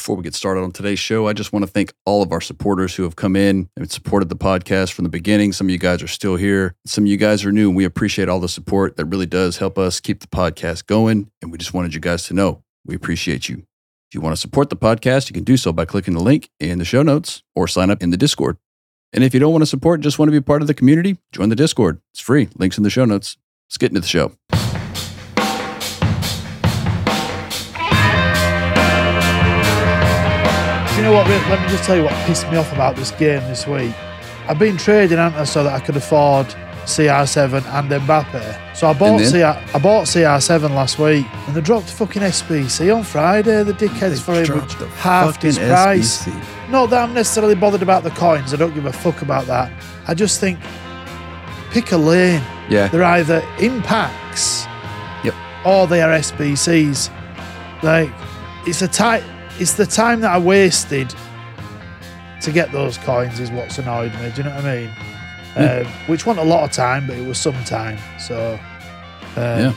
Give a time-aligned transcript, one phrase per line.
[0.00, 2.40] Before we get started on today's show, I just want to thank all of our
[2.40, 5.52] supporters who have come in and supported the podcast from the beginning.
[5.52, 6.74] Some of you guys are still here.
[6.86, 8.96] Some of you guys are new, and we appreciate all the support.
[8.96, 11.30] That really does help us keep the podcast going.
[11.42, 13.56] And we just wanted you guys to know we appreciate you.
[13.56, 16.48] If you want to support the podcast, you can do so by clicking the link
[16.58, 18.56] in the show notes or sign up in the Discord.
[19.12, 21.18] And if you don't want to support, just want to be part of the community,
[21.30, 22.00] join the Discord.
[22.14, 22.48] It's free.
[22.56, 23.36] Links in the show notes.
[23.68, 24.32] Let's get into the show.
[31.00, 31.26] You know what?
[31.28, 33.94] Let me just tell you what pissed me off about this game this week.
[34.46, 36.46] I've been trading, haven't I, so that I could afford
[36.84, 38.76] CR7 and Mbappe.
[38.76, 43.02] So I bought CR, I bought CR7 last week, and they dropped fucking SBC on
[43.02, 43.62] Friday.
[43.62, 44.60] The dickheads for him
[44.96, 46.26] half his price.
[46.26, 46.70] SBC.
[46.70, 48.52] Not that I'm necessarily bothered about the coins.
[48.52, 49.72] I don't give a fuck about that.
[50.06, 50.58] I just think
[51.70, 52.42] pick a lane.
[52.68, 52.88] Yeah.
[52.88, 54.66] They're either impacts
[55.24, 55.34] Yep.
[55.64, 57.10] or they are SBCs.
[57.82, 58.10] Like
[58.66, 59.22] it's a time
[59.60, 61.14] it's the time that I wasted
[62.42, 64.30] to get those coins is what's annoyed me.
[64.34, 64.90] Do you know what I mean?
[65.56, 67.98] Um, which wasn't a lot of time, but it was some time.
[68.18, 68.58] So
[69.36, 69.72] um, Yeah.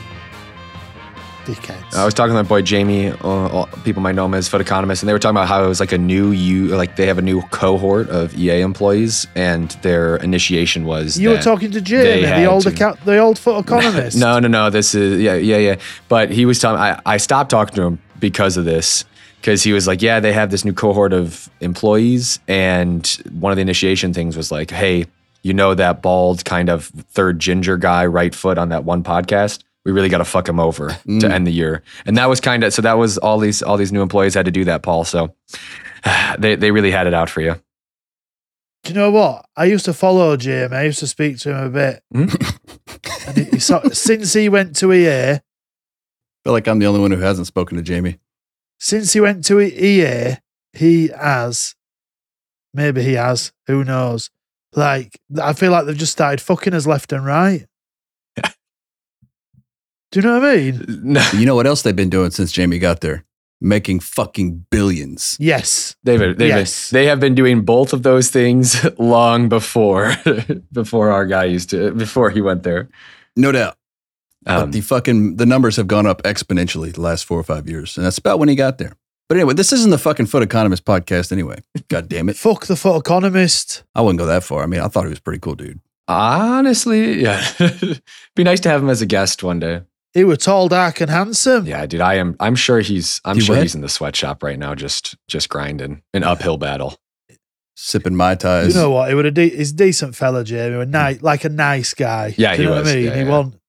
[1.44, 1.94] dickheads.
[1.94, 3.12] I was talking to my boy Jamie.
[3.20, 5.68] Uh, people might know him as FUT Economist, and they were talking about how it
[5.68, 9.72] was like a new you, like they have a new cohort of EA employees, and
[9.82, 11.18] their initiation was.
[11.18, 14.16] you were talking to they Jamie, the old to- account, the old FUT Economist.
[14.24, 14.70] No, no, no.
[14.70, 15.76] This is yeah, yeah, yeah.
[16.08, 16.80] But he was telling.
[16.80, 19.04] I I stopped talking to him because of this.
[19.44, 23.56] Because he was like, yeah, they have this new cohort of employees, and one of
[23.56, 25.04] the initiation things was like, hey,
[25.42, 29.62] you know that bald kind of third ginger guy, right foot on that one podcast.
[29.84, 31.30] We really got to fuck him over to Mm.
[31.30, 32.80] end the year, and that was kind of so.
[32.80, 35.04] That was all these all these new employees had to do that, Paul.
[35.04, 35.34] So
[36.38, 37.56] they they really had it out for you.
[38.84, 39.44] Do you know what?
[39.58, 40.74] I used to follow Jamie.
[40.74, 42.02] I used to speak to him a bit.
[42.12, 42.28] Hmm?
[43.28, 45.40] and he, he saw, since he went to EA,
[46.44, 48.18] feel like I'm the only one who hasn't spoken to Jamie.
[48.84, 50.36] Since he went to EA,
[50.74, 51.74] he has,
[52.74, 54.28] maybe he has, who knows?
[54.76, 57.64] Like, I feel like they've just started fucking us left and right.
[58.36, 60.84] Do you know what I mean?
[61.02, 63.24] No, You know what else they've been doing since Jamie got there?
[63.62, 65.36] Making fucking billions.
[65.40, 65.96] Yes.
[66.04, 66.90] They've, they've Yes.
[66.90, 70.14] they have been doing both of those things long before
[70.72, 72.88] before our guy used to before he went there.
[73.34, 73.76] No doubt.
[74.46, 77.68] Um, but the fucking the numbers have gone up exponentially the last four or five
[77.68, 77.96] years.
[77.96, 78.92] And that's about when he got there.
[79.28, 81.60] But anyway, this isn't the fucking FUT Economist podcast anyway.
[81.88, 82.36] God damn it.
[82.36, 83.82] Fuck the FUT Economist.
[83.94, 84.62] I wouldn't go that far.
[84.62, 85.80] I mean, I thought he was a pretty cool dude.
[86.08, 87.42] honestly, yeah,
[88.36, 89.82] be nice to have him as a guest one day.
[90.12, 91.66] He was tall, dark, and handsome.
[91.66, 92.36] Yeah, dude, I am.
[92.38, 93.20] I'm sure he's.
[93.24, 93.62] I'm He sure what?
[93.62, 96.96] he's in the sweatshop right now, just just grinding an uphill battle.
[97.76, 99.08] Sipping Mai You know what?
[99.08, 100.80] He would a de- he's a decent fella, Jamie.
[100.80, 102.32] A nice, like a nice guy.
[102.38, 102.86] Yeah, Do you he know was.
[102.88, 103.04] what I mean?
[103.06, 103.28] Yeah, he yeah.
[103.28, 103.60] won.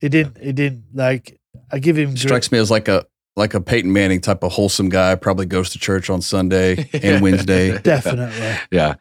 [0.00, 0.38] He didn't.
[0.42, 1.38] He didn't like.
[1.70, 2.10] I give him.
[2.10, 3.06] gr- Strikes me as like a
[3.36, 5.14] like a Peyton Manning type of wholesome guy.
[5.14, 7.78] Probably goes to church on Sunday and Wednesday.
[7.82, 8.56] Definitely.
[8.70, 8.94] Yeah.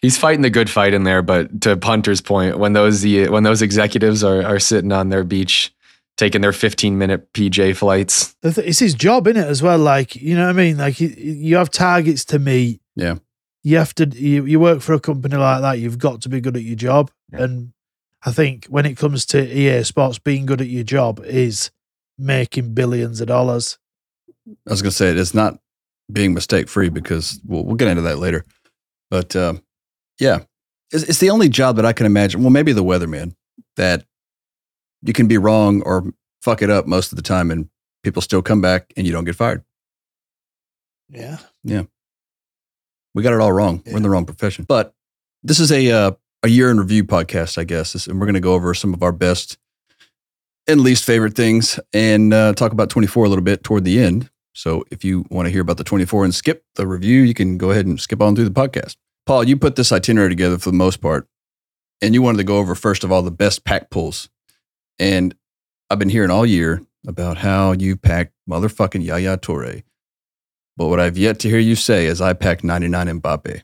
[0.00, 3.42] He's fighting the good fight in there, but to Punter's point, when those the when
[3.42, 5.74] those executives are are sitting on their beach
[6.16, 8.36] taking their 15 minute PJ flights.
[8.42, 9.78] It's his job, in it, as well?
[9.78, 10.76] Like, you know what I mean?
[10.78, 12.80] Like, you, you have targets to meet.
[12.94, 13.16] Yeah.
[13.62, 16.40] You have to, you, you work for a company like that, you've got to be
[16.40, 17.10] good at your job.
[17.32, 17.44] Yeah.
[17.44, 17.72] And
[18.24, 21.70] I think when it comes to EA Sports, being good at your job is
[22.18, 23.78] making billions of dollars.
[24.48, 25.58] I was gonna say it's not
[26.12, 28.44] being mistake free because we'll we'll get into that later.
[29.10, 29.62] But um,
[30.18, 30.40] Yeah.
[30.90, 32.42] It's, it's the only job that I can imagine.
[32.42, 33.34] Well, maybe the weatherman
[33.76, 34.04] that
[35.02, 36.12] you can be wrong or
[36.42, 37.68] fuck it up most of the time and
[38.02, 39.64] people still come back and you don't get fired.
[41.08, 41.38] Yeah.
[41.64, 41.84] Yeah,
[43.14, 43.82] we got it all wrong.
[43.86, 44.64] We're in the wrong profession.
[44.68, 44.94] But
[45.42, 46.10] this is a uh,
[46.44, 49.02] a year in review podcast, I guess, and we're going to go over some of
[49.02, 49.56] our best
[50.66, 54.30] and least favorite things and uh, talk about 24 a little bit toward the end.
[54.52, 57.56] So if you want to hear about the 24 and skip the review, you can
[57.56, 58.96] go ahead and skip on through the podcast.
[59.24, 61.26] Paul, you put this itinerary together for the most part,
[62.02, 64.28] and you wanted to go over first of all the best pack pulls.
[64.98, 65.34] And
[65.88, 69.82] I've been hearing all year about how you packed motherfucking Yaya Toure.
[70.76, 73.62] But what I've yet to hear you say is I packed 99 Mbappe.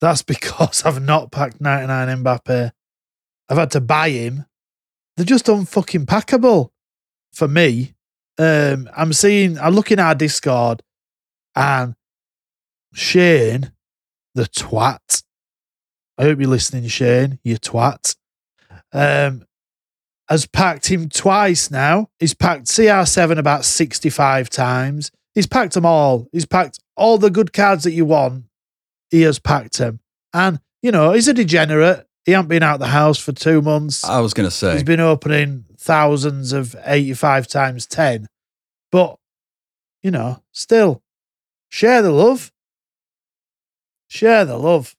[0.00, 2.72] That's because I've not packed 99 Mbappe.
[3.48, 4.46] I've had to buy him.
[5.16, 6.70] They're just unfucking packable
[7.32, 7.94] for me.
[8.38, 10.82] Um, I'm seeing, I'm looking at our Discord
[11.54, 11.94] and
[12.94, 13.72] Shane,
[14.34, 15.22] the twat.
[16.16, 18.16] I hope you're listening, Shane, you twat.
[18.92, 19.44] Um,
[20.28, 22.08] has packed him twice now.
[22.18, 25.10] He's packed CR7 about 65 times.
[25.34, 26.28] He's packed them all.
[26.32, 28.44] He's packed all the good cards that you want
[29.10, 30.00] he has packed him.
[30.32, 32.06] And, you know, he's a degenerate.
[32.24, 34.04] He hasn't been out the house for two months.
[34.04, 38.26] I was going to say, He's been opening thousands of 85 times 10.
[38.92, 39.16] But,
[40.02, 41.02] you know, still,
[41.68, 42.52] share the love.
[44.08, 44.96] Share the love.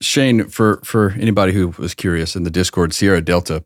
[0.00, 3.64] Shane, for for anybody who was curious in the Discord, Sierra Delta,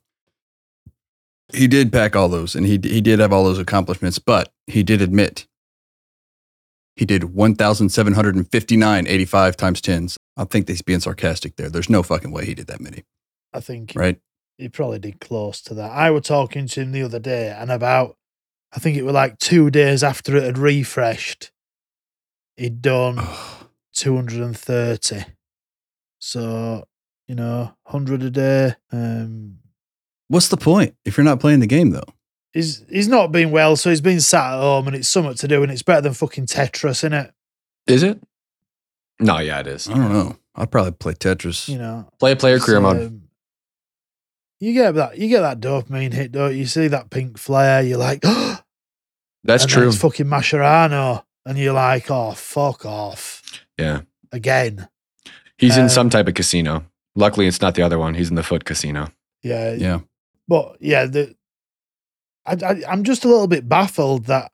[1.52, 4.82] he did pack all those, and he he did have all those accomplishments, but he
[4.82, 5.47] did admit
[6.98, 10.16] he did one thousand seven hundred and fifty nine eighty five times tens.
[10.36, 11.68] I think he's being sarcastic there.
[11.68, 13.04] There's no fucking way he did that many,
[13.52, 14.20] I think he, right?
[14.56, 15.90] he probably did close to that.
[15.92, 18.16] I was talking to him the other day, and about,
[18.74, 21.52] I think it was like two days after it had refreshed,
[22.56, 23.24] he'd done
[23.94, 25.24] 230.
[26.18, 26.84] So,
[27.28, 28.74] you know, 100 a day.
[28.90, 29.58] Um,
[30.26, 32.02] What's the point if you're not playing the game though?
[32.58, 35.49] He's he's not been well, so he's been sat at home and it's something to
[35.49, 37.32] do and it's better than fucking Tetris, isn't it?
[37.87, 38.20] Is it?
[39.20, 39.88] No, yeah, it is.
[39.88, 40.37] I don't know.
[40.55, 41.69] I'd probably play Tetris.
[41.69, 42.08] You know.
[42.19, 43.06] Play a player career it's, mode.
[43.06, 43.22] um,
[44.60, 46.58] you get that you get that dopamine hit, don't you?
[46.58, 48.58] You see that pink flare, you're like, oh,
[49.44, 49.88] That's and true.
[49.88, 53.43] It's fucking Mascherano, and you're like, oh fuck off
[53.78, 54.00] Yeah.
[54.32, 54.88] again.
[55.56, 56.84] He's in Um, some type of casino.
[57.14, 58.14] Luckily, it's not the other one.
[58.14, 59.10] He's in the foot casino.
[59.43, 60.00] Yeah, Yeah.
[60.46, 61.34] But yeah, the
[62.48, 64.50] I, I I'm just a little bit baffled that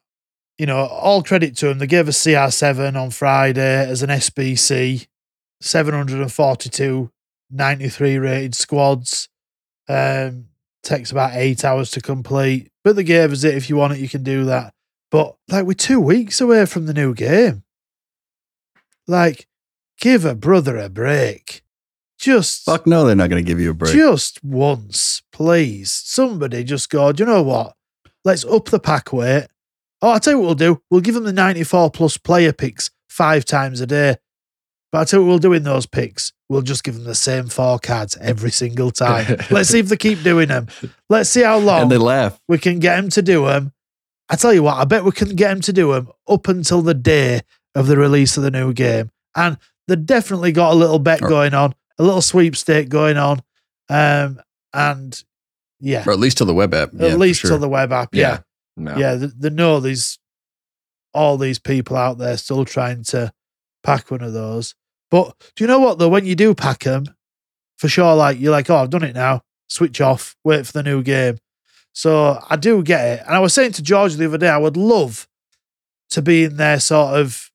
[0.58, 1.78] you know all credit to them.
[1.78, 5.06] They gave us CR7 on Friday as an SBC,
[5.60, 7.10] 742
[7.50, 9.28] 93 rated squads.
[9.88, 10.46] Um,
[10.82, 13.54] takes about eight hours to complete, but they gave us it.
[13.54, 14.74] If you want it, you can do that.
[15.10, 17.64] But like we're two weeks away from the new game.
[19.06, 19.46] Like,
[19.98, 21.62] give a brother a break.
[22.18, 23.92] Just Fuck no, they're not going to give you a break.
[23.92, 25.90] just once, please.
[25.90, 27.76] Somebody just go, do you know what?
[28.24, 29.46] Let's up the pack weight.
[30.00, 30.82] Oh, I'll tell you what we'll do.
[30.90, 34.16] We'll give them the 94 plus player picks five times a day.
[34.90, 36.32] But I'll tell you what we'll do in those picks.
[36.48, 39.38] We'll just give them the same four cards every single time.
[39.50, 40.68] Let's see if they keep doing them.
[41.08, 42.38] Let's see how long and they laugh.
[42.48, 43.72] we can get them to do them.
[44.28, 46.80] I tell you what, I bet we can get them to do them up until
[46.80, 47.42] the day
[47.74, 49.10] of the release of the new game.
[49.34, 53.42] And they definitely got a little bet going on, a little sweepstake going on.
[53.88, 54.40] Um,
[54.72, 55.22] and
[55.84, 56.94] yeah, Or at least to the web app.
[56.94, 57.50] At for least sure.
[57.50, 58.14] till the web app.
[58.14, 58.40] Yeah.
[58.76, 58.96] No.
[58.96, 59.16] Yeah.
[59.16, 60.18] They, they know there's
[61.12, 63.32] all these people out there still trying to
[63.82, 64.74] pack one of those.
[65.10, 66.08] But do you know what though?
[66.08, 67.04] When you do pack them,
[67.76, 69.42] for sure, like you're like, oh, I've done it now.
[69.68, 71.36] Switch off, wait for the new game.
[71.92, 73.24] So I do get it.
[73.26, 75.28] And I was saying to George the other day, I would love
[76.10, 77.50] to be in their sort of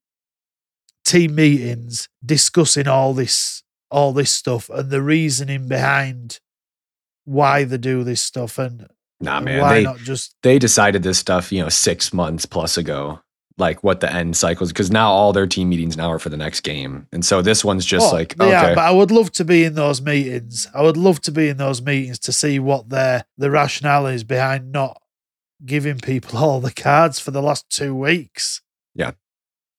[1.03, 6.39] team meetings discussing all this, all this stuff and the reasoning behind
[7.29, 8.87] why they do this stuff and
[9.21, 9.61] Nah, and man.
[9.61, 13.19] why They not just they decided this stuff, you know, six months plus ago,
[13.57, 16.37] like what the end cycles, because now all their team meetings now are for the
[16.37, 19.11] next game, and so this one's just Oh, like they are, okay, but I would
[19.11, 20.67] love to be in those meetings.
[20.73, 24.23] I would love to be in those meetings to see what their the rationale is
[24.23, 25.01] behind not
[25.65, 28.61] giving people all the cards for the last two weeks.
[28.95, 29.11] Yeah,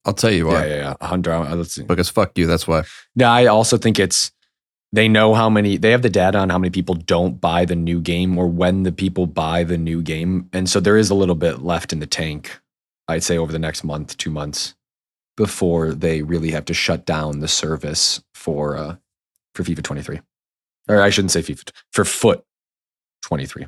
[0.05, 0.67] I'll tell you why.
[0.67, 1.33] yeah, yeah, a hundred.
[1.33, 1.83] uh, Let's see.
[1.85, 2.47] Because fuck you.
[2.47, 2.83] That's why.
[3.17, 4.31] Yeah, I also think it's
[4.93, 7.77] they know how many they have the data on how many people don't buy the
[7.77, 11.15] new game or when the people buy the new game, and so there is a
[11.15, 12.61] little bit left in the tank.
[13.09, 14.75] I'd say over the next month, two months,
[15.37, 18.97] before they really have to shut down the service for uh
[19.55, 20.21] for FIFA 23,
[20.89, 22.45] or I shouldn't say FIFA for FUT
[23.23, 23.67] 23.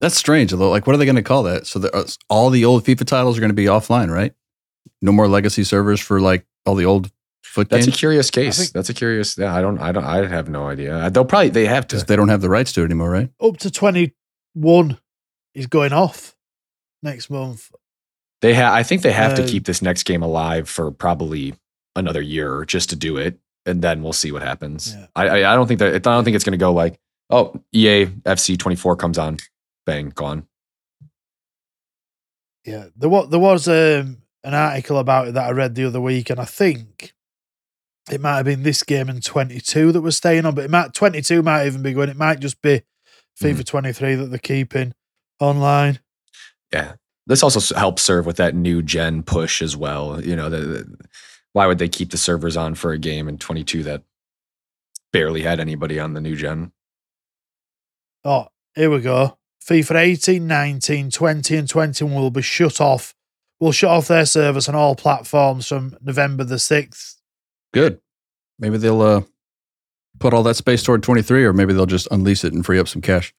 [0.00, 0.52] That's strange.
[0.52, 1.66] Although, like, what are they going to call that?
[1.66, 4.32] So uh, all the old FIFA titles are going to be offline, right?
[5.02, 7.10] No more legacy servers for like all the old
[7.48, 7.96] foot That's games?
[7.96, 8.58] a curious case.
[8.58, 9.36] think- That's a curious.
[9.38, 9.78] Yeah, I don't.
[9.78, 10.04] I don't.
[10.04, 11.10] I have no idea.
[11.10, 11.48] They'll probably.
[11.50, 11.96] They have to.
[12.04, 13.30] they don't have the rights to it anymore, right?
[13.40, 14.98] Up to 21
[15.54, 16.36] is going off
[17.02, 17.70] next month.
[18.42, 18.72] They have.
[18.72, 21.54] I think they have to Uh, keep this next game alive for probably
[21.96, 24.94] another year just to do it, and then we'll see what happens.
[24.94, 25.06] Yeah.
[25.16, 25.52] I, I.
[25.52, 25.94] I don't think that.
[25.94, 26.98] I don't think it's going to go like,
[27.30, 29.38] oh, EA FC twenty four comes on,
[29.86, 30.46] bang, gone.
[32.64, 36.00] Yeah, there was there was um, an article about it that I read the other
[36.00, 37.14] week, and I think
[38.10, 40.70] it might have been this game and twenty two that was staying on, but it
[40.70, 42.08] might twenty two might even be going.
[42.08, 42.82] It might just be
[43.40, 43.66] FIFA mm.
[43.66, 44.94] twenty three that they're keeping
[45.40, 46.00] online.
[46.72, 46.94] Yeah.
[47.26, 50.22] This also helps serve with that new gen push as well.
[50.22, 50.98] You know, the, the-
[51.52, 54.02] why would they keep the servers on for a game in 22 that
[55.12, 56.72] barely had anybody on the new gen?
[58.24, 59.38] Oh, here we go.
[59.64, 63.14] FIFA 18, 19, 20, and 21 will be shut off.
[63.60, 67.16] Will shut off their service on all platforms from November the 6th.
[67.72, 68.00] Good.
[68.58, 69.22] Maybe they'll uh,
[70.18, 72.88] put all that space toward 23, or maybe they'll just unleash it and free up
[72.88, 73.32] some cash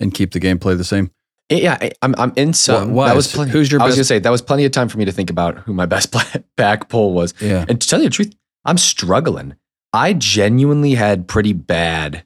[0.00, 1.10] and keep the gameplay the same.
[1.50, 2.92] Yeah, I- I'm, I'm in some.
[2.92, 4.72] why That was plenty, who's your I was best- gonna say that was plenty of
[4.72, 6.14] time for me to think about who my best
[6.56, 7.34] back pull was.
[7.40, 7.64] Yeah.
[7.68, 9.54] And to tell you the truth, I'm struggling.
[9.92, 12.24] I genuinely had pretty bad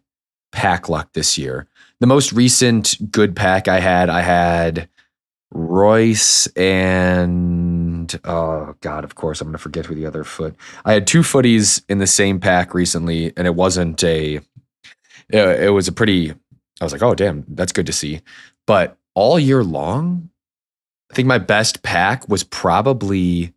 [0.52, 1.66] pack luck this year.
[2.00, 4.88] The most recent good pack I had, I had
[5.50, 7.77] Reus and
[8.24, 10.54] oh god, of course I'm gonna forget who the other foot.
[10.84, 14.40] I had two FUTTIES in the same pack recently, and it wasn't a.
[15.30, 16.32] It, it was a pretty.
[16.80, 18.20] I was like, oh damn, that's good to see.
[18.66, 20.30] But all year long,
[21.10, 23.52] I think my best pack was probably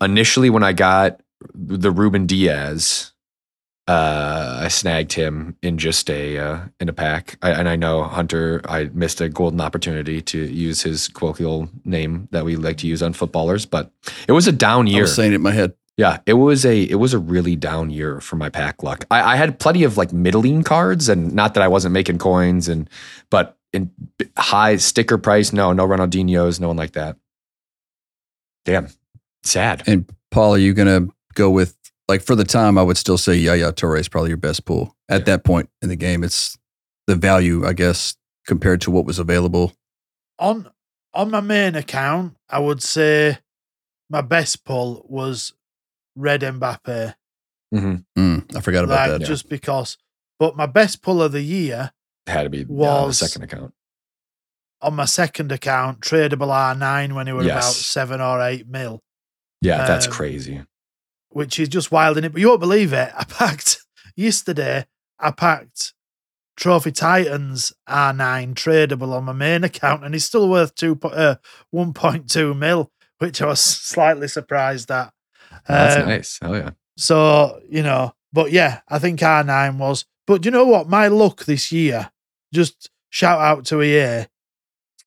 [0.00, 1.20] initially when I got
[1.54, 3.11] the Ruben Dias.
[3.88, 8.04] Uh, I snagged him in just a uh, in a pack, I, and I know
[8.04, 8.60] Hunter.
[8.64, 13.02] I missed a golden opportunity to use his colloquial name that we like to use
[13.02, 13.90] on footballers, but
[14.28, 15.02] it was a down I year.
[15.02, 15.74] was saying it in my head.
[15.96, 19.04] Yeah, it was a it was a really down year for my pack luck.
[19.10, 22.68] I, I had plenty of like middling cards, and not that I wasn't making coins,
[22.68, 22.88] and
[23.30, 23.90] but in
[24.36, 27.16] high sticker price, no, no Ronaldinho's, no one like that.
[28.64, 28.88] Damn,
[29.42, 29.82] sad.
[29.86, 31.76] And Paul, are you going to go with,
[32.08, 34.94] like, for the time, I would still say Yaya Toure is probably your best pull
[35.08, 36.22] at that point in the game.
[36.24, 36.58] It's
[37.06, 38.16] the value, I guess,
[38.46, 39.72] compared to what was available.
[40.38, 40.68] On
[41.14, 43.38] on my main account, I would say
[44.10, 45.52] my best pull was
[46.16, 47.14] Red Mbappe.
[47.72, 49.26] hmm Mm, I forgot about like, that.
[49.26, 49.96] just because.
[50.38, 51.92] But my best pull of the year
[52.26, 52.66] Had to be yeah, on
[53.02, 53.72] the Was- second account.
[54.80, 59.00] on my second account, tradable R9 when it was about seven or eight mil.
[59.60, 60.62] Yeah, that's Um, crazy.
[61.34, 62.32] Which is just wild in it.
[62.32, 63.12] But you won't believe it.
[63.16, 63.78] I packed
[64.16, 64.86] yesterday.
[65.18, 65.92] I packed
[66.56, 71.36] Trophy Titans R9 tradable on my main account, and it's still worth two uh,
[71.70, 75.12] one point two mil, which I was slightly surprised at.
[75.68, 76.38] That's Um, nice.
[76.42, 76.70] Oh yeah.
[76.96, 80.04] So you know, but yeah, I think R9 was.
[80.26, 80.88] But you know what?
[80.88, 82.10] My luck this year.
[82.54, 84.26] Just shout out to EA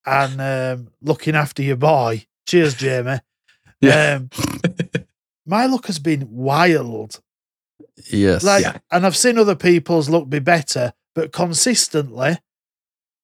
[0.06, 2.26] and um, looking after your boy.
[2.48, 3.20] Cheers, Jamie.
[3.82, 4.20] Yeah.
[4.22, 4.30] Um,
[5.46, 7.22] my luck has been wild.
[8.12, 8.44] yes.
[8.44, 8.78] Like, Yeah.
[8.92, 12.38] and I've seen other people's look be better, but consistently,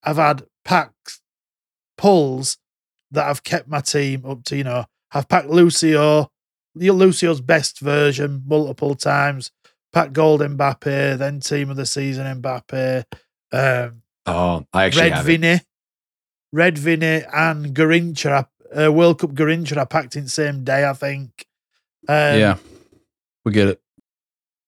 [0.04, 1.22] I've had packs,
[1.98, 2.58] pulls
[3.12, 6.32] that have kept my team up to, you know, I've packed Lucio,
[6.76, 9.52] Lucio's best version multiple times,
[9.92, 13.04] packed Gold Mbappe, then team of the season Mbappe,
[13.52, 15.40] um, Oh, I actually Red have it.
[15.40, 15.62] Vinny,
[16.54, 18.48] Red Vinny, and Garrincha,
[18.80, 21.46] uh, World Cup Garrincha, I packed in the same day, I think.
[22.08, 22.58] Um, yeah.
[23.46, 23.82] We get it.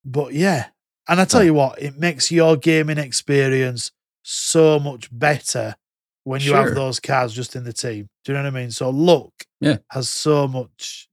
[0.05, 0.67] But yeah,
[1.07, 1.45] and I tell Huh.
[1.45, 3.91] you what, it makes your gaming experience
[4.23, 5.75] so much better
[6.23, 6.57] when you Sure.
[6.65, 8.07] have those cards just in the team.
[8.25, 8.71] Do you know what I mean?
[8.71, 9.77] So luck Yeah.
[9.91, 11.07] has so much.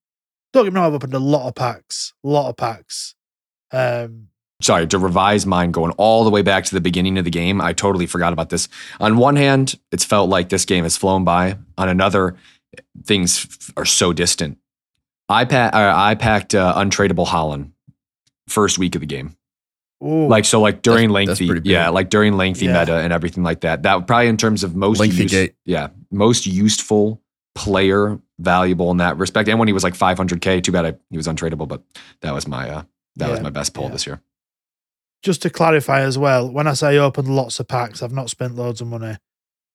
[0.53, 3.15] Don't get me wrong, I've opened a lot of packs, a lot of packs.
[3.73, 4.29] Um,
[4.63, 7.61] sorry, to revise mine going all the way back to the beginning of the game.
[7.61, 8.69] I totally forgot about this.
[8.99, 11.59] On one hand, it's felt like this game has flown by.
[11.79, 12.37] On another,
[13.05, 13.47] things
[13.77, 14.59] are so distant.
[15.31, 17.71] I, pa- uh, I packed uh, untradeable Haaland
[18.49, 19.37] first week of the game.
[20.05, 21.73] ooh, Like so, like during That's- that's lengthy, pretty big.
[21.73, 22.81] yeah, like during lengthy Yeah.
[22.81, 23.83] meta and everything like that.
[23.85, 25.55] That probably in terms of most Lengthy use- gate.
[25.65, 27.23] yeah, most useful
[27.55, 29.49] player, valuable in that respect.
[29.49, 31.83] And when he was like 500k, too bad I, he was untradeable, but
[32.23, 32.83] that was my uh,
[33.17, 33.91] that was my best pull yeah.
[33.91, 34.21] this year.
[35.23, 38.55] just to clarify as well, when I say opened lots of packs, I've not spent
[38.57, 39.17] loads of money.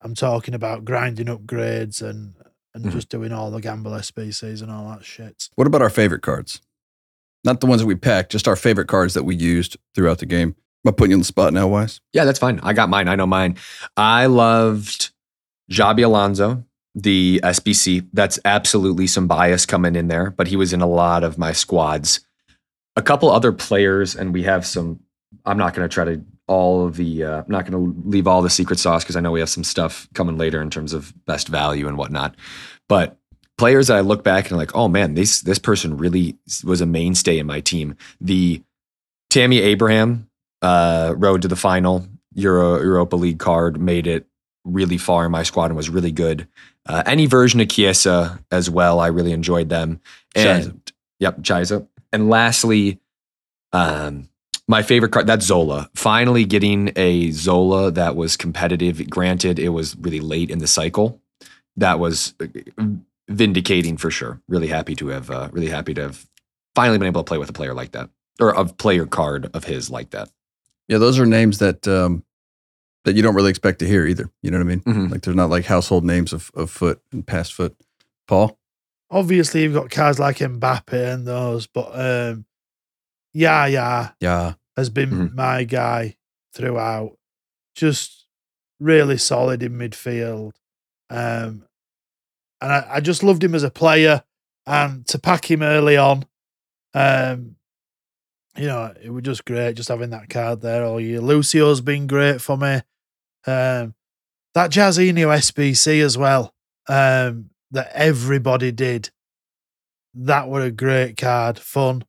[0.02, 2.34] I'm talking about grinding upgrades and
[2.76, 2.92] and Mhm.
[2.92, 5.50] just doing all the gamble SBCs and all that shit.
[5.56, 6.62] What about our favorite cards?
[7.44, 10.26] Not the ones that we packed, just our favorite cards that we used throughout the
[10.26, 10.56] game.
[10.86, 12.00] Am I putting you on the spot now, Wyse?
[12.14, 12.60] Yeah, that's fine.
[12.62, 13.08] I got mine.
[13.08, 13.56] I know mine.
[13.98, 15.12] I loved
[15.72, 16.64] Xabi Alonso,
[16.94, 18.08] the SBC.
[18.14, 21.52] That's absolutely some bias coming in there, but he was in a lot of my
[21.54, 22.20] squads.
[22.98, 25.02] a couple other players, and we have some.
[25.46, 27.24] I'm not going to try to all of the.
[27.24, 29.50] Uh, I'm not going to leave all the secret sauce because I know we have
[29.50, 32.36] some stuff coming later in terms of best value and whatnot.
[32.88, 33.18] But
[33.58, 36.86] players that I look back and like, oh man, this this person really was a
[36.86, 37.96] mainstay in my team.
[38.22, 38.62] The
[39.30, 40.30] Tammy Abraham
[40.62, 44.28] uh, road to the final Euro Europa League card made it
[44.64, 46.48] really far in my squad and was really good.
[46.88, 50.02] Uh, any version of Chiesa as well, I really enjoyed them.
[50.36, 50.76] And Chiesa.
[51.20, 51.88] yep, Chiesa.
[52.12, 53.00] And lastly,
[53.72, 54.30] um,
[54.68, 55.90] my favorite card that's Zola.
[55.96, 59.10] Finally getting a Zola that was competitive.
[59.10, 61.22] Granted, it was really late in the cycle.
[61.78, 62.86] That was uh,
[63.30, 64.42] vindicating for sure.
[64.48, 66.26] Really happy to have uh, really happy to have
[66.74, 68.10] finally been able to play with a player like that.
[68.40, 70.30] Or a player card of his like that.
[70.88, 72.24] Yeah, those are names that um,
[73.06, 74.30] that you don't really expect to hear either.
[74.42, 74.82] You know what I mean?
[74.82, 75.12] Mhm.
[75.12, 77.76] Like they're not like household names of, of foot and past foot.
[78.28, 78.58] Paul?
[79.12, 82.46] Obviously, you've got cards like Mbappe and those, but um,
[83.36, 84.54] yeah, yeah, Yeah.
[84.78, 85.34] has been Mhm.
[85.36, 86.16] my guy
[86.54, 87.18] throughout.
[87.76, 88.26] Just
[88.80, 90.54] really solid in midfield.
[91.10, 91.66] Um,
[92.62, 94.24] and I, I just loved him as a player
[94.66, 96.26] and to pack him early on.
[96.94, 97.58] Um,
[98.58, 101.20] you know, it was just great just having that card there all year.
[101.20, 102.76] Lucio's been great for me.
[103.46, 103.94] Um,
[104.54, 106.54] that Jairzinho SBC as well,
[106.88, 109.10] um, that everybody did.
[110.14, 112.06] That were a great card, fun.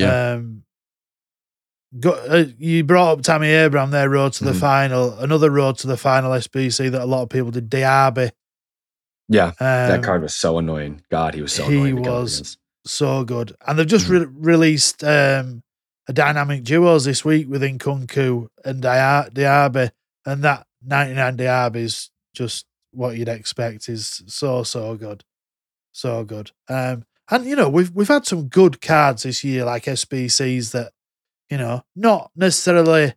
[0.00, 0.32] Yeah.
[0.34, 0.64] Um,
[1.98, 4.60] go, uh, you brought up Tammy Abraham there, road to the Mhm.
[4.60, 5.18] final.
[5.18, 7.70] Another road to the final SBC that a lot of people did.
[7.70, 8.30] Diaby.
[9.28, 11.02] Yeah, Um, that card was so annoying.
[11.10, 11.96] God, he was so he annoying.
[11.96, 13.54] to go was- so good.
[13.66, 14.10] And they've just Mhm.
[14.20, 15.62] re- released um,
[16.08, 19.90] a dynamic duos this week with Nkunku and Dia- Diaby,
[20.24, 23.90] and that 99 Diaby is just what you'd expect.
[23.90, 25.22] is so so good,
[25.92, 26.52] so good.
[26.70, 30.92] Um, and you know we've we've had some good cards this year, like SBCs that
[31.50, 33.14] you know not necessarily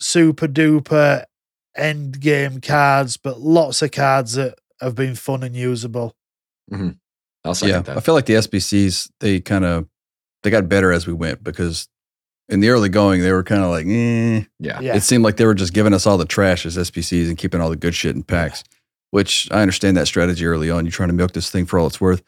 [0.00, 1.24] super duper
[1.76, 6.14] end game cards, but lots of cards that have been fun and usable.
[7.44, 7.80] I'll second Yeah.
[7.82, 7.96] that.
[7.96, 9.86] I feel like the SBCs, they kind of
[10.42, 11.88] they got better as we went because
[12.48, 14.44] in the early going, they were kind of like, eh.
[14.58, 14.80] yeah.
[14.80, 14.96] Yeah.
[14.96, 17.60] It seemed like they were just giving us all the trash as SBCs and keeping
[17.60, 18.64] all the good shit in packs,
[19.10, 20.84] which I understand that strategy early on.
[20.84, 22.22] You're trying to milk this thing for all it's worth.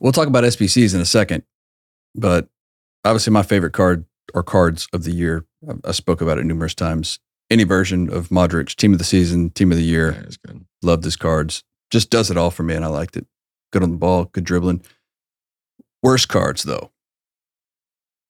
[0.00, 1.42] We'll talk about SBCs in a second,
[2.14, 2.48] but
[3.04, 5.44] obviously my favorite card or cards of the year.
[5.68, 7.18] I- I spoke about it numerous times.
[7.50, 10.28] Any version of Modric, team of the season, team of the year.
[10.46, 10.52] Yeah.
[10.82, 11.64] Loved his cards.
[11.90, 13.26] Just does it all for me, and I liked it.
[13.72, 14.82] Good on the ball, good dribbling.
[16.02, 16.92] Worst cards, though.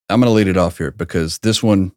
[0.09, 1.93] I'm going to lead it off here because this one,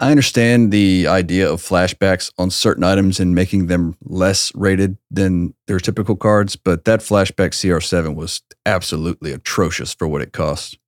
[0.00, 5.54] I understand the idea of flashbacks on certain items and making them less rated than
[5.66, 10.78] their typical cards, but that flashback CR7 was absolutely atrocious for what it cost.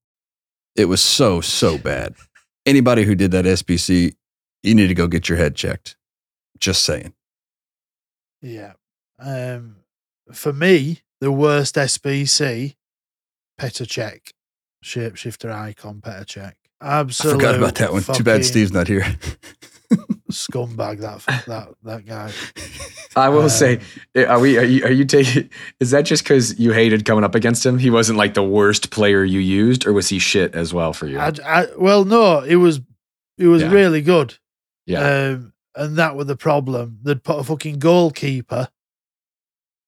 [0.77, 2.14] It was so, so bad.
[2.64, 4.14] Anybody who did that SBC,
[4.62, 5.96] you need to go get your head checked.
[6.61, 7.12] Just saying.
[8.40, 8.75] Yeah.
[9.18, 9.77] Um,
[10.33, 12.77] for me, the worst SBC,
[13.61, 14.33] Petr Cech,
[14.85, 17.27] shapeshifter icon Petr Cech.
[17.27, 18.03] I forgot about that one.
[18.03, 19.03] Too bad Steve's not here.
[20.31, 21.01] scumbag.
[21.01, 22.31] That that that guy.
[23.16, 23.81] I will Um, say,
[24.14, 24.57] eh, are we?
[24.59, 24.85] Are you?
[24.85, 25.51] Are you taking?
[25.81, 27.79] Is that just because you hated coming up against him?
[27.79, 31.07] He wasn't like the worst player you used, or was he shit as well for
[31.07, 31.19] you?
[31.19, 32.81] I, I, well, no, it was
[33.37, 33.71] it was Yeah.
[33.73, 34.38] really good.
[34.87, 35.01] yeah,
[35.33, 36.99] Um, and that was the problem.
[37.03, 38.69] They'd put a fucking goalkeeper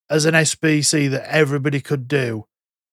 [0.09, 2.45] as an SBC that everybody could do.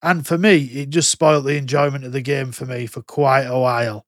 [0.03, 3.45] And for me, it just spoiled the enjoyment of the game for me for quite
[3.45, 4.07] a while.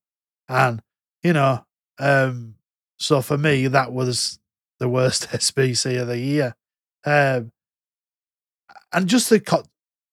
[0.48, 0.82] And,
[1.22, 1.64] you know,
[1.98, 2.54] um,
[2.98, 4.38] so for me, that was
[4.78, 6.56] the worst SBC of the year.
[7.04, 7.52] Um,
[8.92, 9.64] and just the, co-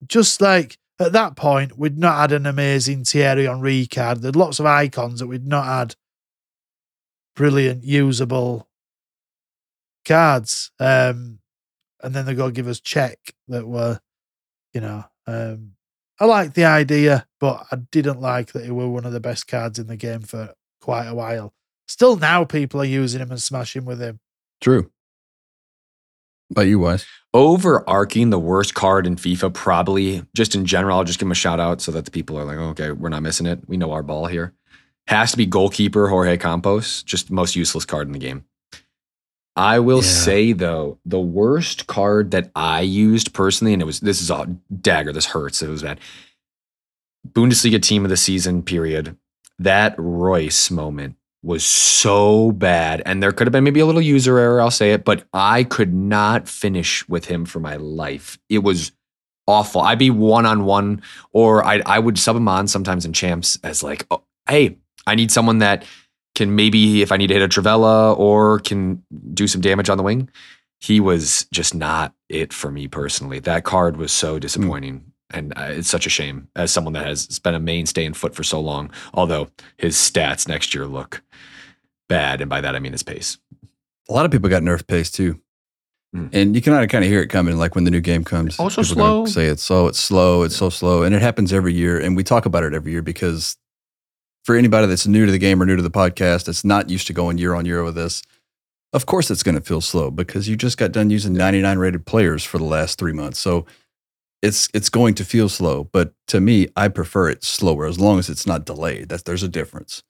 [0.05, 4.21] just like at that point, we'd not had an amazing Thierry Henry card.
[4.21, 5.95] There'd lots of icons that we'd not had
[7.35, 8.67] brilliant usable
[10.05, 10.71] cards.
[10.79, 11.39] Um,
[12.01, 13.15] and then they go give us Cech
[13.47, 13.99] that were,
[14.73, 15.71] you know, um,
[16.19, 19.47] I like the idea, but I didn't like that it were one of the best
[19.47, 21.53] cards in the game for quite a while.
[21.87, 24.19] Still now people are using him and smashing with him.
[24.61, 24.91] True.
[26.51, 27.05] But you, Wyse?
[27.33, 30.97] overarching the worst card in FIFA, probably just in general.
[30.97, 33.09] I'll just give him a shout out so that the people are like, okay, we're
[33.09, 33.59] not missing it.
[33.67, 34.53] We know our ball here.
[35.07, 38.45] Has to be goalkeeper Jorge Campos, just most useless card in the game.
[39.59, 40.09] I will Yeah.
[40.09, 44.45] say though, the worst card that I used personally, and it was this is a
[44.81, 45.11] dagger.
[45.13, 45.61] This hurts.
[45.61, 45.99] It was bad.
[47.27, 49.15] Bundesliga team of the season period.
[49.59, 53.01] That Reus moment was so bad.
[53.05, 55.63] And there could have been maybe a little user error, I'll say it, but I
[55.63, 58.37] could not finish with him for my life.
[58.49, 58.91] It was
[59.47, 59.81] awful.
[59.81, 63.57] I'd be one on one, or I I would sub him on sometimes in champs
[63.63, 65.83] as like, oh, hey, I need someone that
[66.35, 69.97] can maybe if I need to hit a Trivela or can do some damage on
[69.97, 70.29] the wing.
[70.81, 73.39] He was just not it for me personally.
[73.39, 75.11] That card was so disappointing.
[75.31, 78.33] And uh, it's such a shame as someone that has been a mainstay in foot
[78.33, 78.89] for so long.
[79.13, 81.21] Although his stats next year look
[82.07, 83.37] bad, and by that I mean his pace.
[84.09, 85.39] A lot of people got nerf pace too.
[86.15, 86.29] Mm.
[86.33, 88.59] And you can kind of hear it coming, like when the new game comes.
[88.59, 89.31] Also people are gonna Oh, slow.
[89.31, 91.99] Say it's slow, it's slow, it's so slow, and it happens every year.
[91.99, 93.57] And we talk about it every year because
[94.45, 97.07] for anybody that's new to the game or new to the podcast, that's not used
[97.07, 98.21] to going year on year with this,
[98.93, 102.05] of course it's going to feel slow because you just got done using 99 rated
[102.05, 103.39] players for the last three months.
[103.39, 103.65] So
[104.41, 105.83] it's it's going to feel slow.
[105.83, 109.09] But to me, I prefer it slower as long as it's not delayed.
[109.09, 110.03] That's there's a difference.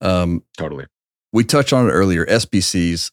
[0.00, 0.86] Um, Totally.
[1.32, 2.24] we touched on it earlier.
[2.26, 3.10] SBCs,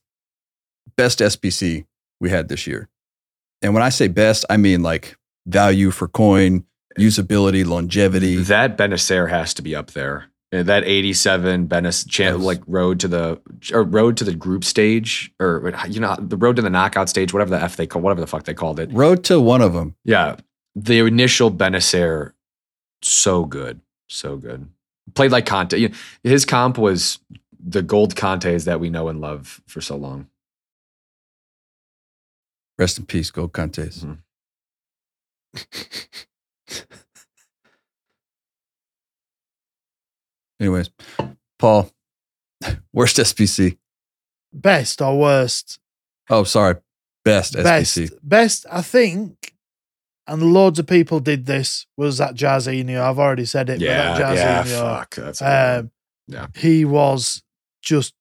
[0.97, 1.85] best SBC
[2.19, 2.89] we had this year.
[3.61, 5.15] And when I say best, I mean like
[5.47, 6.65] value for coin,
[6.97, 8.37] usability, longevity.
[8.37, 10.25] That Bennacer has to be up there.
[10.63, 13.41] That 87 Benis chan like road to the
[13.73, 17.33] or road to the group stage or you know the road to the knockout stage,
[17.33, 18.91] whatever the f they call whatever the fuck they called it.
[18.93, 19.95] Road to one of them.
[20.03, 20.35] Yeah,
[20.75, 22.33] the initial Bennacer,
[23.01, 24.69] so good, so good.
[25.13, 25.79] Played like Kanté.
[25.79, 27.19] You know, his comp was
[27.59, 30.27] the gold Kantés that we know and love for so long.
[32.77, 34.03] Rest in peace, Gold Kantés.
[34.03, 34.19] Mhm.
[40.59, 40.89] Anyways,
[41.59, 41.89] Paul,
[42.93, 43.77] worst SBC.
[44.53, 45.79] Best or worst?
[46.29, 46.75] Oh, sorry.
[47.23, 47.97] Best Best.
[47.97, 48.17] SBC.
[48.23, 49.53] Best, I think,
[50.27, 52.99] and loads of people did this, was that Jairzinho.
[53.01, 53.81] I've already said it.
[53.81, 55.15] Yeah, but that yeah, fuck.
[55.15, 55.79] That's a good one.
[55.79, 55.91] um,
[56.27, 56.47] Yeah.
[56.55, 57.43] he was
[57.81, 58.13] just,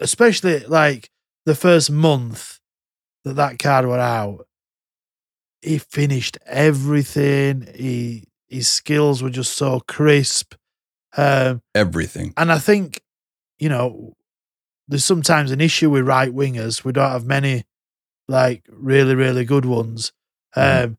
[0.00, 1.10] especially like
[1.46, 2.60] the first month
[3.24, 4.46] that that card went out,
[5.62, 7.66] he finished everything.
[7.74, 10.54] He his skills were just so crisp,
[11.16, 12.32] um, Everything.
[12.36, 13.02] and I think
[13.58, 14.14] you know
[14.88, 16.84] there's sometimes an issue with right wingers.
[16.84, 17.64] We don't have many
[18.28, 20.12] like really really good ones,
[20.54, 20.92] um, Mm-hmm.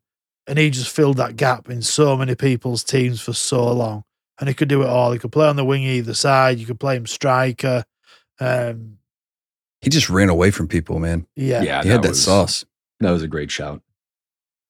[0.48, 4.04] and he just filled that gap in so many people's teams for so long.
[4.40, 5.10] And he could do it all.
[5.12, 6.58] He could play on the wing either side.
[6.58, 7.84] You could play him striker.
[8.38, 8.98] Um,
[9.80, 11.26] He just ran away from people, man.
[11.34, 12.64] yeah, yeah, he had that was- sauce.
[13.00, 13.82] That was a great shout.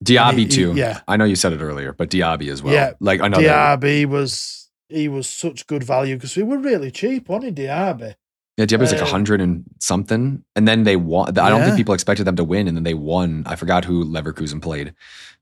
[0.03, 0.73] Diaby he- too.
[0.75, 1.01] yeah.
[1.07, 2.73] I know you said it earlier, but Diaby as well.
[2.73, 3.43] Yeah, like another.
[3.45, 4.58] Diaby was
[4.89, 8.15] he was such good value because we were really cheap, wasn't he, Diaby?
[8.57, 11.29] Yeah, Diaby was like Uh, a hundred and something, and then they won.
[11.39, 11.65] I don't Yeah.
[11.67, 13.45] think people expected them to win, and then they won.
[13.47, 14.95] I forgot who Leverkusen played,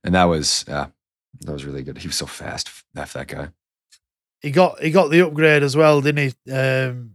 [0.04, 0.87] and that was yeah,
[1.40, 1.98] that was really good.
[1.98, 2.68] He was so fast.
[2.96, 3.48] F that guy.
[4.42, 6.52] He got he got the upgrade as well, didn't he?
[6.52, 7.12] Um,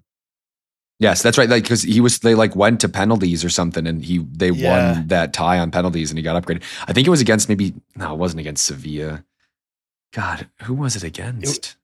[0.99, 1.49] Yes, that's right.
[1.49, 4.69] Like because he was they like went to penalties or something, and he they Yeah.
[4.69, 6.61] won that tie on penalties, and he got upgraded.
[6.87, 9.23] I think it was against maybe no, it wasn't against Sevilla.
[10.13, 11.65] God, who was it against?
[11.65, 11.75] it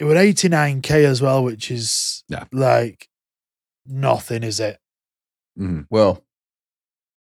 [0.00, 2.44] was eighty nine k as well, which is Yeah.
[2.52, 3.08] like
[3.86, 4.78] nothing, is it?
[5.58, 5.86] Mhm.
[5.90, 6.24] Well,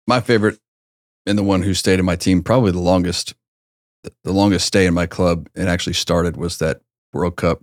[0.07, 0.59] my favorite
[1.27, 3.35] and the one who stayed in my team probably the longest,
[4.25, 6.81] the longest stay in my club and actually started was that
[7.13, 7.63] World Cup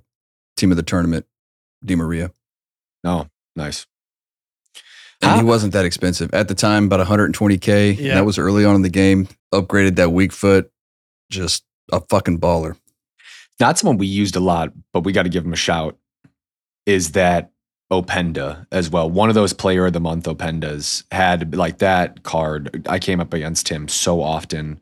[0.55, 1.25] team of the tournament,
[1.83, 2.31] Di Maria.
[3.03, 3.85] Oh, nice.
[5.21, 7.89] And How- he wasn't that expensive at the time, about 120k.
[7.91, 8.15] and Yeah.
[8.15, 9.27] that was early on in the game.
[9.53, 10.71] Upgraded that weak foot,
[11.31, 12.77] just a fucking baller.
[13.59, 15.97] Not someone we used a lot, but we got to give him a shout,
[16.85, 17.51] is that
[17.91, 19.09] Openda as well.
[19.09, 22.85] One of those player of the month Opendas had like that card.
[22.89, 24.79] I came up against him so often.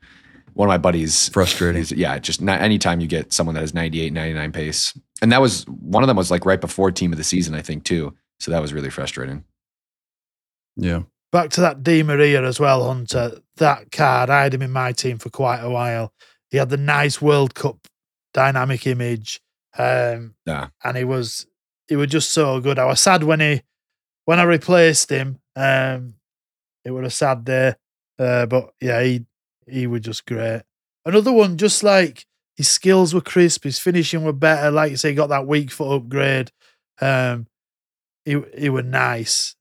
[0.53, 1.75] One of my buddies, Frustrating.
[1.81, 4.97] he's- yeah, just not anytime you get someone that has 98, 99 pace.
[5.21, 7.61] And that was one of them was like right before team of the season, I
[7.61, 8.15] think, too.
[8.39, 9.43] So that was really frustrating.
[10.75, 11.01] Yeah.
[11.31, 13.39] Back to that Di Maria as well, Hunter.
[13.57, 16.13] That card, I had him in my team for quite a while.
[16.49, 17.87] He had the nice World Cup
[18.35, 19.41] dynamic image.
[19.77, 20.67] Um, Yeah.
[20.83, 21.47] and he was
[21.87, 22.77] he was just so good.
[22.77, 23.61] I was sad when he
[24.25, 25.39] when I replaced him.
[25.55, 26.15] Um,
[26.83, 27.75] it was a sad day.
[28.19, 29.25] Uh, but yeah, he
[29.67, 30.61] he was just great.
[31.05, 34.71] Another one, just like his skills were crisp, his finishing were better.
[34.71, 36.51] Like you say, he got that weak foot upgrade.
[37.01, 37.47] Um,
[38.25, 39.55] he he was nice,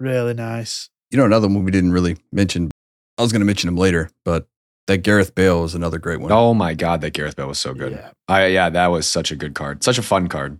[0.00, 0.88] really nice.
[1.10, 2.70] You know, another one we didn't really mention.
[3.18, 4.46] I was going to mention him later, but
[4.86, 6.30] that Gareth Bale is another great one.
[6.32, 7.92] Oh my God, that Gareth Bale was so good.
[7.92, 9.82] Yeah, I, yeah, that was such a good card.
[9.82, 10.58] Such a fun card.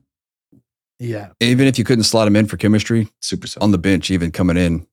[0.99, 3.61] yeah, Even if you couldn't slot him in for chemistry Super so.
[3.61, 4.87] on the bench, even coming in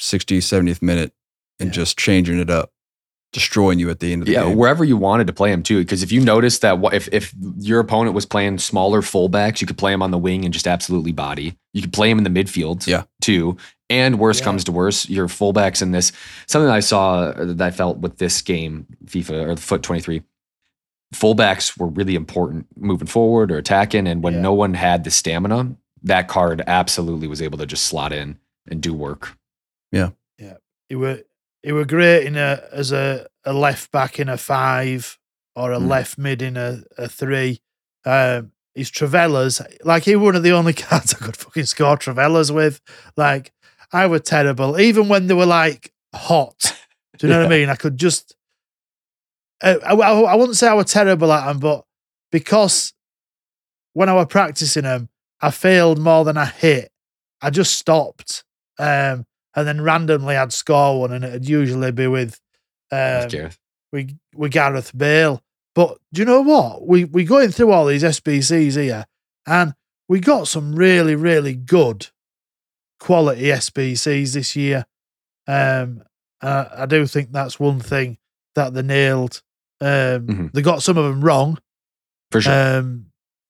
[0.00, 1.12] 60th, 70th minute
[1.60, 1.72] and Yeah.
[1.74, 2.70] just changing it up,
[3.32, 4.56] destroying you at the end of the Yeah, game.
[4.56, 5.78] wherever you wanted to play him too.
[5.80, 9.78] Because if you noticed that if if your opponent was playing smaller fullbacks, you could
[9.78, 11.56] play him on the wing and just absolutely body.
[11.72, 13.04] You could play him in the midfield, Yeah.
[13.20, 13.56] too,
[13.90, 14.44] And worse Yeah.
[14.46, 16.12] comes to worse, your fullbacks in this.
[16.46, 20.22] Something I saw that I felt with this game, FIFA or the FUT 23,
[21.14, 24.06] fullbacks were really important moving forward or attacking.
[24.06, 24.40] And when Yeah.
[24.40, 28.80] no one had the stamina, that card absolutely was able to just slot in and
[28.80, 29.36] do work.
[30.88, 31.22] He were
[31.62, 35.18] he were great in a as a, a left back in a five
[35.54, 35.88] or a Mm.
[35.88, 37.60] left mid in a, a three.
[38.04, 41.96] Um his Trivelas, like he was one of the only cards I could fucking score
[41.96, 42.80] Trivelas with.
[43.16, 43.52] Like
[43.92, 46.74] I were terrible, even when they were like hot.
[47.18, 47.68] Do you know what I mean?
[47.68, 48.34] I could just.
[49.62, 51.84] Uh, I, I, I wouldn't say I were terrible at them, but
[52.32, 52.92] because
[53.92, 55.08] when I were practicing them,
[55.40, 56.90] I failed more than I hit.
[57.40, 58.44] I just stopped.
[58.78, 62.40] Um, and then randomly I'd score one, and it'd usually be with
[62.90, 63.58] um, Gareth.
[63.92, 65.42] with, with Gareth Bale.
[65.74, 66.86] But do you know what?
[66.86, 69.06] We we going through all these SBCs here,
[69.46, 69.72] and
[70.08, 72.08] we got some really really good
[73.00, 74.84] quality SBCs this year.
[75.46, 76.02] Um,
[76.40, 78.18] uh, I do think that's one thing
[78.54, 79.42] that they nailed.
[79.80, 80.52] Um, Mhm.
[80.52, 81.58] They got some of them wrong.
[82.30, 82.78] For sure.
[82.78, 83.06] Um,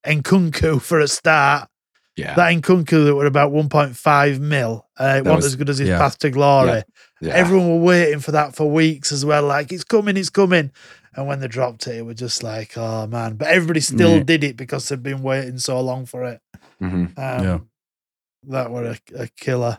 [0.06, 1.68] Nkunku for a start.
[2.16, 2.34] yeah.
[2.34, 4.86] That Nkunku that were about 1.5 mil.
[4.98, 5.98] Uh, it That wasn't was- as good as his yeah.
[5.98, 6.82] path to glory.
[7.20, 7.32] yeah.
[7.32, 9.44] Everyone were waiting for that for weeks as well.
[9.44, 10.72] Like, it's coming, it's coming.
[11.14, 13.34] And when they dropped it, it was just like, oh man.
[13.34, 14.22] But everybody still Yeah.
[14.22, 16.40] did it because they've been waiting so long for it.
[16.80, 17.16] Mhm.
[17.18, 17.58] Um, Yeah.
[18.48, 19.78] That were a, a killer.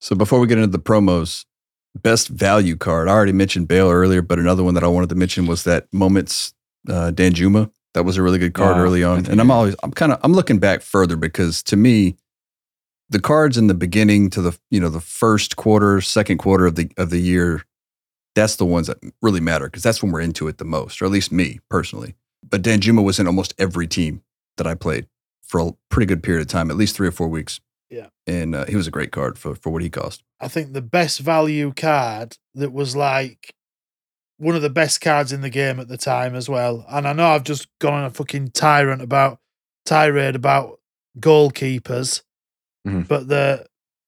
[0.00, 1.44] So before we get into the promos,
[2.02, 3.08] best value card.
[3.08, 5.92] I already mentioned Bale earlier, but another one that I wanted to mention was that
[5.92, 6.54] Moments
[6.88, 7.70] uh, Danjuma.
[7.94, 9.26] That was a really good card Yeah, early on.
[9.26, 12.16] And I'm always I'm kind of I'm looking back further because to me,
[13.08, 16.76] the cards in the beginning to the you know the first quarter, second quarter of
[16.76, 17.64] the of the year,
[18.34, 21.06] that's the ones that really matter because that's when we're into it the most, or
[21.06, 22.14] at least me personally.
[22.48, 24.22] But Danjuma was in almost every team
[24.58, 25.06] that I played
[25.42, 27.58] for a pretty good period of time, at least three or four weeks.
[27.90, 28.08] Yeah.
[28.26, 30.22] and uh, he was a great card for for what he cost.
[30.40, 33.54] I think the best value card that was like
[34.36, 36.84] one of the best cards in the game at the time as well.
[36.88, 39.40] And I know I've just gone on a fucking tyrant about
[39.86, 40.78] tirade about
[41.18, 42.22] goalkeepers,
[42.86, 43.08] Mhm.
[43.08, 43.66] but the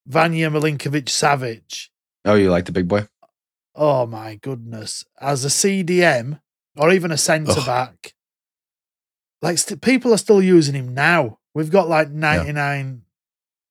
[0.09, 1.89] Vanja Milinkovic Savic,
[2.25, 3.09] Oh, you like the big boy?
[3.75, 6.41] oh my goodness, as a CDM
[6.77, 8.15] or even a centre back,
[9.43, 11.39] like st- people are still using him now.
[11.55, 13.03] We've got like 99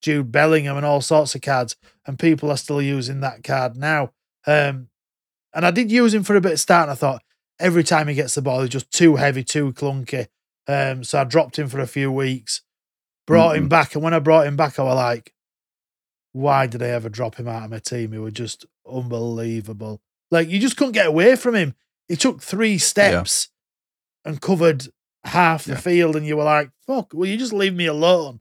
[0.01, 4.13] Jude Bellingham and all sorts of cards, and people are still using that card now.
[4.47, 4.89] Um,
[5.53, 7.21] and I did use him for a bit of start, and I thought
[7.59, 10.27] every time he gets the ball, he's just too heavy, too clunky.
[10.67, 12.62] Um, so I dropped him for a few weeks,
[13.27, 13.69] brought him Mm-mm.
[13.69, 15.33] back, and when I brought him back, I was like,
[16.31, 18.12] why did I ever drop him out of my team?
[18.12, 20.01] He was just unbelievable.
[20.31, 21.73] Like you just couldn't get away from him.
[22.07, 23.49] He took three steps
[24.23, 24.88] and covered
[25.23, 25.79] half the Yeah.
[25.79, 28.39] field, and you were like, "Fuck, will you just leave me alone?"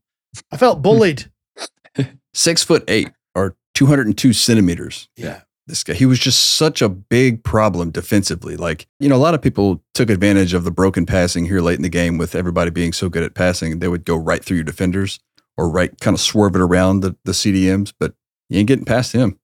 [0.52, 1.32] I felt bullied.
[2.38, 5.08] Six foot eight or 202 centimeters.
[5.16, 8.56] yeah, This guy, he was just such a big problem defensively.
[8.56, 11.78] Like, you know, a lot of people took advantage of the broken passing here late
[11.78, 13.80] in the game with everybody being so good at passing.
[13.80, 15.18] They would go right through your defenders
[15.56, 18.14] or right kind of swerve it around the, the CDMs, but
[18.48, 19.36] you ain't getting past him.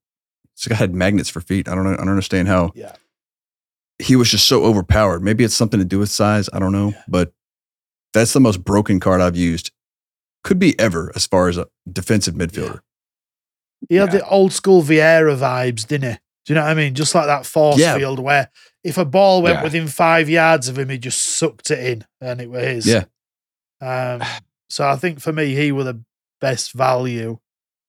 [0.57, 1.69] This guy had magnets for feet.
[1.69, 1.95] I don't know.
[1.95, 2.93] I don't understand how yeah.
[3.99, 5.21] he was just so overpowered.
[5.25, 6.49] Maybe it's something to do with size.
[6.53, 7.03] I don't know, Yeah.
[7.09, 7.33] but
[8.13, 9.73] that's the most broken card I've used.
[10.45, 12.81] Could be ever as far as a defensive midfielder.
[13.89, 16.19] He had the old school Vieira vibes, didn't he?
[16.47, 16.95] Do you know what I mean?
[16.95, 17.97] Just like that force Yeah.
[17.97, 18.51] field where
[18.83, 19.63] if a ball went Yeah.
[19.63, 22.87] within five yards of him, he just sucked it in and it was his.
[22.87, 23.05] Yeah.
[23.81, 24.23] Um,
[24.69, 26.01] so I think for me, he were the
[26.41, 27.39] best value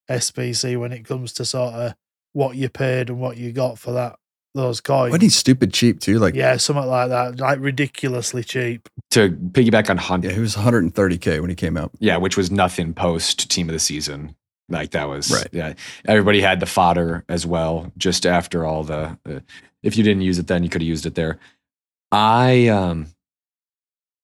[0.09, 1.95] SBC when it comes to sort of
[2.33, 4.17] what you paid and what you got for that
[4.53, 5.11] those coins.
[5.11, 6.17] Wasn't he stupid cheap too?
[6.17, 8.87] Like yeah, something like that, like ridiculously cheap.
[9.11, 10.23] to piggyback on Hunt.
[10.23, 11.91] Yeah, he was 130k when he came out.
[11.99, 14.35] Yeah, which was nothing post team of the season.
[14.69, 15.47] Like that was Right.
[15.51, 15.73] Yeah,
[16.07, 17.91] everybody had the fodder as well.
[17.97, 19.39] Just after all the, uh,
[19.83, 21.39] if you didn't use it then, you could have used it there.
[22.11, 23.07] I um,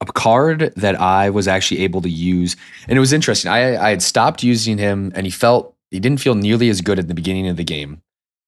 [0.00, 2.56] a card that I was actually able to use,
[2.88, 3.50] and it was interesting.
[3.50, 6.98] I I had stopped using him, and he felt he didn't feel nearly as good
[6.98, 8.02] at the beginning of the game,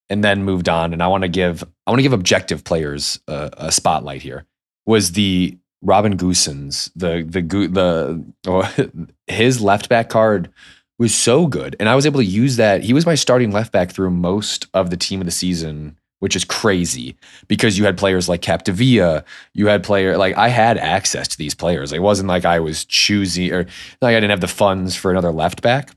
[0.09, 0.93] and then moved on.
[0.93, 4.47] And I want to give I want to give objective players a, a spotlight here.
[4.87, 10.51] Was the Robin Gosens the the the oh, his left back card
[10.99, 12.83] was so good, and I was able to use that.
[12.83, 16.37] He was my starting left back through most of the team of the season, which
[16.37, 17.17] is crazy
[17.49, 21.55] because you had players like Capdevila, you had player like I had access to these
[21.55, 21.93] players.
[21.93, 23.67] It wasn't like I was choosing or
[24.01, 25.91] like I didn't have the funds for another left back.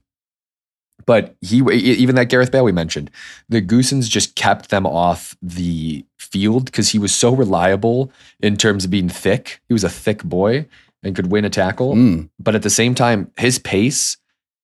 [1.06, 3.10] But he even that Gareth Bale we mentioned,
[3.48, 8.84] the Gosens just kept them off the field because he was so reliable in terms
[8.84, 9.62] of being thick.
[9.70, 10.66] He was a thick boy
[11.04, 11.94] and could win a tackle.
[11.96, 14.18] Mm, But at the same time, his pace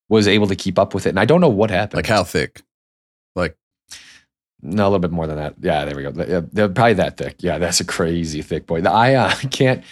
[0.10, 1.10] was able to keep up with it.
[1.10, 1.98] And I don't know what happened.
[1.98, 2.62] like how thick?
[3.36, 3.58] Like
[4.62, 5.56] No, a little bit more than that.
[5.60, 6.12] Yeah, there we go.
[6.12, 7.38] They're probably that thick.
[7.40, 8.82] Yeah, that's a crazy thick boy.
[8.82, 9.84] I uh, can't.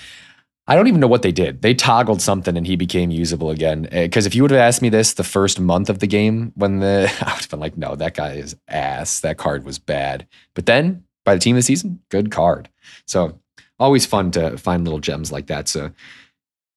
[0.67, 1.63] I don't even know what they did.
[1.63, 3.87] They toggled something and he became usable again.
[3.91, 6.79] Because if you would have asked me this the first month of the game, when
[6.79, 9.19] the I would have been like, no, that guy is ass.
[9.21, 10.27] That card was bad.
[10.53, 12.69] But then by the team of the season, good card.
[13.05, 13.39] So
[13.79, 15.67] always fun to find little gems like that.
[15.67, 15.91] So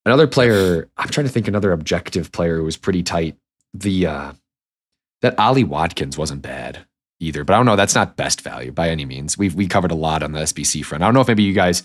[0.04, 3.36] another player, I'm trying to think another objective player who was pretty tight.
[3.72, 4.32] The uh
[5.22, 6.84] that Ollie Watkins wasn't bad
[7.20, 7.44] either.
[7.44, 7.76] But I don't know.
[7.76, 9.38] That's not best value by any means.
[9.38, 11.02] We've we covered a lot on the SBC front.
[11.02, 11.82] I don't know if maybe you guys,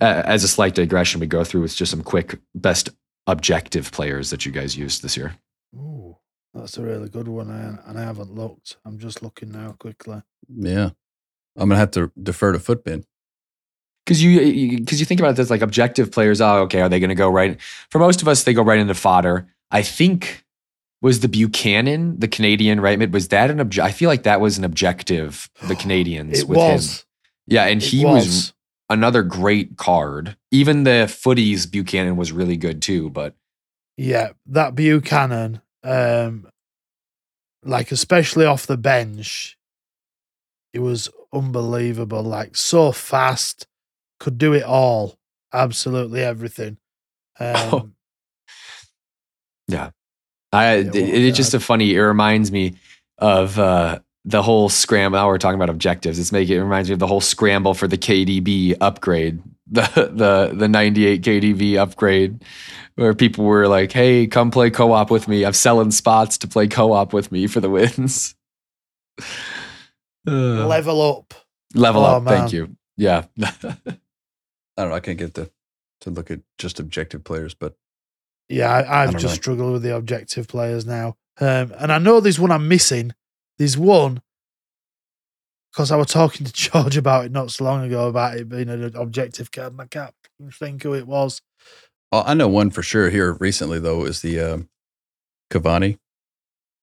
[0.00, 2.90] uh, as a slight digression, we go through with just some quick best
[3.26, 5.36] objective players that you guys used this year.
[5.74, 6.16] Ooh,
[6.54, 8.76] that's a really good one, and and I haven't looked.
[8.84, 10.22] I'm just looking now quickly.
[10.48, 10.90] yeah,
[11.56, 13.04] I'm gonna have to defer to FUTBIN.
[14.04, 16.40] Because you because you think about this like objective players.
[16.40, 17.60] Oh, okay, are they going to go right?
[17.90, 19.46] For most of us, they go right into fodder.
[19.70, 20.44] I think
[21.00, 23.12] was the Buchanan, the Canadian right mid.
[23.12, 23.84] Was that an object?
[23.86, 25.48] I feel like that was an objective.
[25.68, 26.98] The Canadians It with was.
[27.00, 27.06] him.
[27.46, 28.26] Yeah, and It he was.
[28.26, 28.52] was.
[28.90, 30.36] another great card.
[30.50, 33.08] Even the FUTTIES Buchanan was really good too.
[33.10, 33.34] But
[33.96, 36.48] Yeah, that Buchanan, um,
[37.64, 39.56] like especially off the bench,
[40.72, 42.22] it was unbelievable.
[42.22, 43.66] Like so fast,
[44.22, 45.18] could do it all,
[45.52, 46.78] absolutely everything.
[47.40, 47.94] Um,
[49.66, 49.90] yeah,
[50.52, 51.94] I it, it's just a funny.
[51.94, 52.74] It reminds me
[53.16, 55.18] of uh, the whole scramble.
[55.18, 56.18] Now we're talking about objectives.
[56.18, 60.52] It's making it reminds me of the whole scramble for the KDB upgrade, the the
[60.54, 62.44] the 98 KDB upgrade,
[62.96, 65.44] where people were like, "Hey, come play co-op with me.
[65.46, 68.34] I'm selling spots to play co-op with me for the wins."
[70.24, 71.34] Uh, level up.
[71.74, 72.24] level Oh, up.
[72.24, 72.76] Thank you.
[72.96, 73.24] Yeah.
[74.76, 74.96] I don't know.
[74.96, 75.50] I can't get to
[76.02, 77.76] to look at just objective players, but
[78.48, 79.40] Yeah, I, I've don't just know.
[79.40, 81.16] struggled with the objective players now.
[81.40, 83.14] Um, and I know there's one I'm missing.
[83.58, 84.20] There's one
[85.72, 88.68] because I was talking to George about it not so long ago about it being
[88.68, 90.14] an objective card, and I can't
[90.52, 91.40] think who it was.
[92.10, 94.68] oh, I know one for sure here recently though is the um,
[95.50, 95.98] Cavani.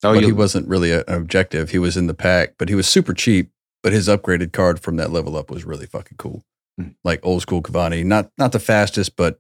[0.03, 1.71] Oh, but you- he wasn't really an objective.
[1.71, 3.51] He was in the pack, but he was super cheap.
[3.83, 6.43] But his upgraded card from that level up was really fucking cool.
[7.03, 9.39] Like old school Cavani, not not the fastest, but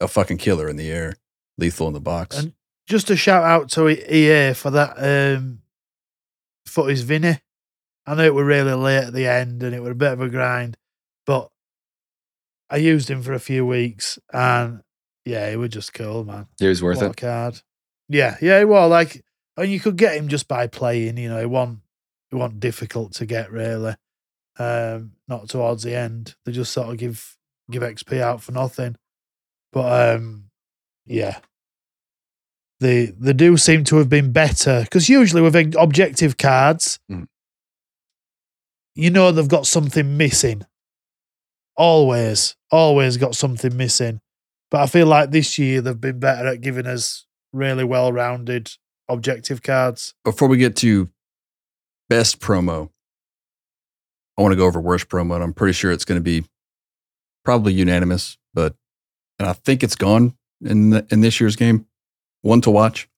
[0.00, 1.16] a fucking killer in the air,
[1.58, 2.38] lethal in the box.
[2.38, 2.54] And
[2.88, 5.60] just a shout out to EA for that um,
[6.66, 7.38] FUTTIES Vinny.
[8.06, 10.20] I know it were really late at the end and it was a bit of
[10.20, 10.76] a grind,
[11.24, 11.50] but
[12.68, 14.82] I used him for a few weeks and
[15.24, 16.48] yeah, he was just cool, man.
[16.58, 17.16] He was worth What a it.
[17.16, 17.60] card.
[18.08, 19.24] Yeah, yeah, well, like,
[19.56, 21.16] and you could get him just by playing.
[21.16, 21.78] You know, it wasn't
[22.32, 23.94] it wasn't difficult to get really.
[24.58, 26.34] Um, not towards the end.
[26.44, 27.36] They just sort of give
[27.70, 28.96] give XP out for nothing.
[29.72, 30.50] But um,
[31.06, 31.38] yeah,
[32.80, 37.26] they they do seem to have been better because usually with objective cards, Mm.
[38.94, 40.66] you know they've got something missing.
[41.76, 44.20] Always, always got something missing.
[44.70, 48.70] But I feel like this year they've been better at giving us really well rounded
[49.08, 50.14] objective cards.
[50.24, 51.08] Before we get to
[52.10, 52.90] best promo,
[54.38, 56.44] I want to go over worst promo, and I'm pretty sure it's going to be
[57.44, 58.38] probably unanimous.
[58.54, 58.74] But
[59.38, 61.86] and I think it's gone in the, in this year's game.
[62.42, 63.08] One to watch.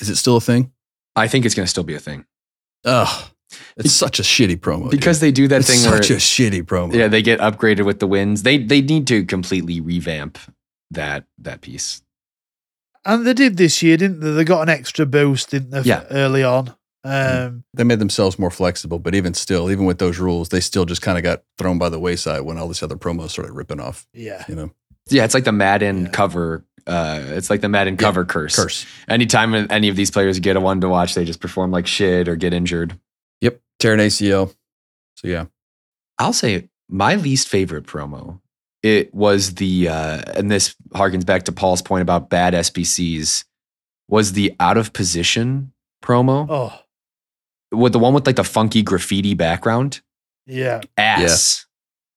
[0.00, 0.72] Is it still a thing?
[1.14, 2.26] I think it's going to still be a thing
[2.84, 3.30] Ugh,
[3.78, 4.90] it's such a shitty promo.
[4.90, 5.28] because dude.
[5.28, 6.92] they do that it's thing such where a shitty promo.
[6.94, 8.42] yeah they get upgraded with the wins.
[8.42, 10.38] They they need to completely revamp
[10.90, 12.02] that that piece.
[13.06, 14.32] And they did this year, didn't they?
[14.32, 16.04] They got an extra boost, didn't they, Yeah.
[16.10, 16.74] early on?
[17.06, 20.84] Um, they made themselves more flexible, but even still, even with those rules, they still
[20.84, 23.80] just kind of got thrown by the wayside when all this other promos started ripping
[23.80, 24.06] off.
[24.12, 24.44] yeah.
[24.48, 24.70] You know,
[25.08, 26.64] Yeah, it's like the Madden cover.
[26.86, 28.56] Uh, it's like the Madden cover curse.
[28.56, 28.86] Curse.
[29.08, 32.28] Anytime any of these players get a one to watch, they just perform like shit
[32.28, 32.98] or get injured.
[33.40, 33.60] Yep.
[33.78, 34.54] Tear an ACL.
[35.16, 35.46] So yeah.
[36.18, 38.40] I'll say my least favorite promo.
[38.82, 43.44] It was the uh, and this harkens back to Paul's point about bad SBCs.
[44.08, 45.72] Was the out of position
[46.04, 46.78] promo Oh,
[47.76, 50.00] with the one with like the funky graffiti background?
[50.46, 50.80] yeah.
[50.96, 51.66] Ass,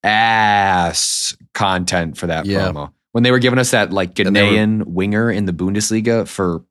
[0.04, 2.70] ass content for that Yeah.
[2.70, 2.92] promo.
[3.12, 6.64] When they were giving us that like And they were- winger in the Bundesliga for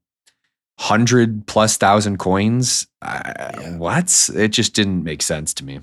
[0.78, 4.30] hundred plus thousand coins, I, what?
[4.34, 5.80] It just didn't make sense to me.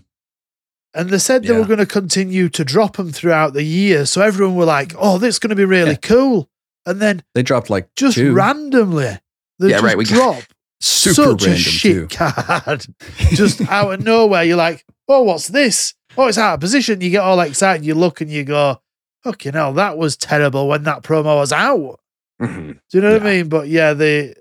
[0.93, 1.60] And they said they Yeah.
[1.60, 4.06] were going to continue to drop them throughout the year.
[4.06, 5.97] So everyone were like, oh, this is going to be really Yeah.
[5.97, 6.49] cool.
[6.86, 8.32] And then They dropped like just two.
[8.34, 9.20] randomly,
[9.60, 10.43] they Yeah, just right, we got- drop
[10.86, 12.08] Super such a shit too.
[12.16, 12.86] card.
[13.32, 14.44] just out of nowhere.
[14.44, 15.94] You're like, oh, what's this?
[16.18, 17.02] Oh, it's out of position.
[17.02, 17.86] You get all excited.
[17.86, 18.80] You look and you go,
[19.24, 22.00] fucking hell, that was terrible when that promo was out.
[22.42, 22.80] Mhm.
[22.90, 23.50] Do you know what I mean?
[23.50, 24.36] But yeah, the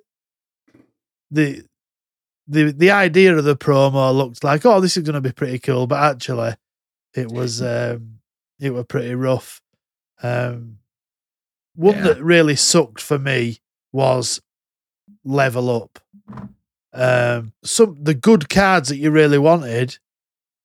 [1.31, 1.65] the
[2.47, 5.59] the the idea of the promo looked like, oh, this is going to be pretty
[5.59, 6.55] cool, but actually,
[7.15, 8.19] it was um,
[8.61, 9.61] it was pretty rough.
[10.23, 10.79] Um,
[11.75, 12.03] one Yeah.
[12.05, 13.59] that really sucked for me
[13.93, 14.41] was
[15.25, 15.99] level up.
[16.93, 19.99] Um, some the good cards that you really wanted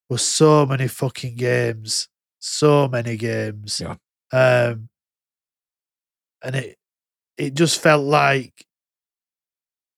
[0.08, 2.08] were so many fucking games,
[2.38, 3.80] so many games.
[3.82, 3.96] Yeah.
[4.32, 4.88] Um,
[6.42, 6.78] and it
[7.36, 8.64] it just felt like,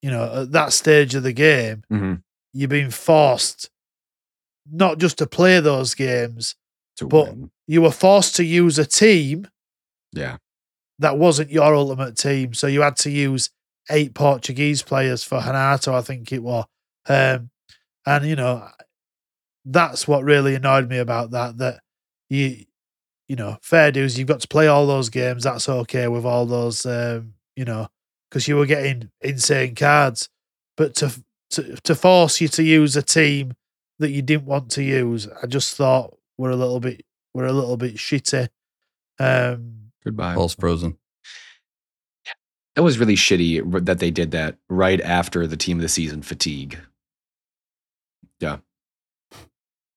[0.00, 2.22] you know, at that stage of the game, Mhm.
[2.52, 3.68] you're being forced
[4.70, 6.54] not just to play those games,
[6.96, 7.50] To but win.
[7.66, 9.48] you were forced to use a team
[10.12, 10.36] yeah.
[11.00, 12.54] that wasn't your ultimate team.
[12.54, 13.50] So you had to use
[13.90, 16.66] eight Portuguese players for Hanato, I think it was.
[17.08, 17.50] Um,
[18.06, 18.68] and you know,
[19.64, 21.58] that's what really annoyed me about that.
[21.58, 21.80] That
[22.28, 22.64] you,
[23.28, 25.44] you know, fair dues, you've got to play all those games.
[25.44, 27.88] That's okay with all those, um, you know,
[28.28, 30.28] because you were getting insane cards.
[30.76, 31.12] But to
[31.50, 33.52] to to force you to use a team
[33.98, 37.04] that you didn't want to use, I just thought we're a little bit
[37.34, 38.48] we're a little bit shitty.
[39.18, 40.34] Um, Goodbye.
[40.34, 40.98] Paul's frozen.
[42.74, 46.22] It was really shitty that they did that right after the team of the season
[46.22, 46.78] fatigue.
[48.40, 48.58] Yeah.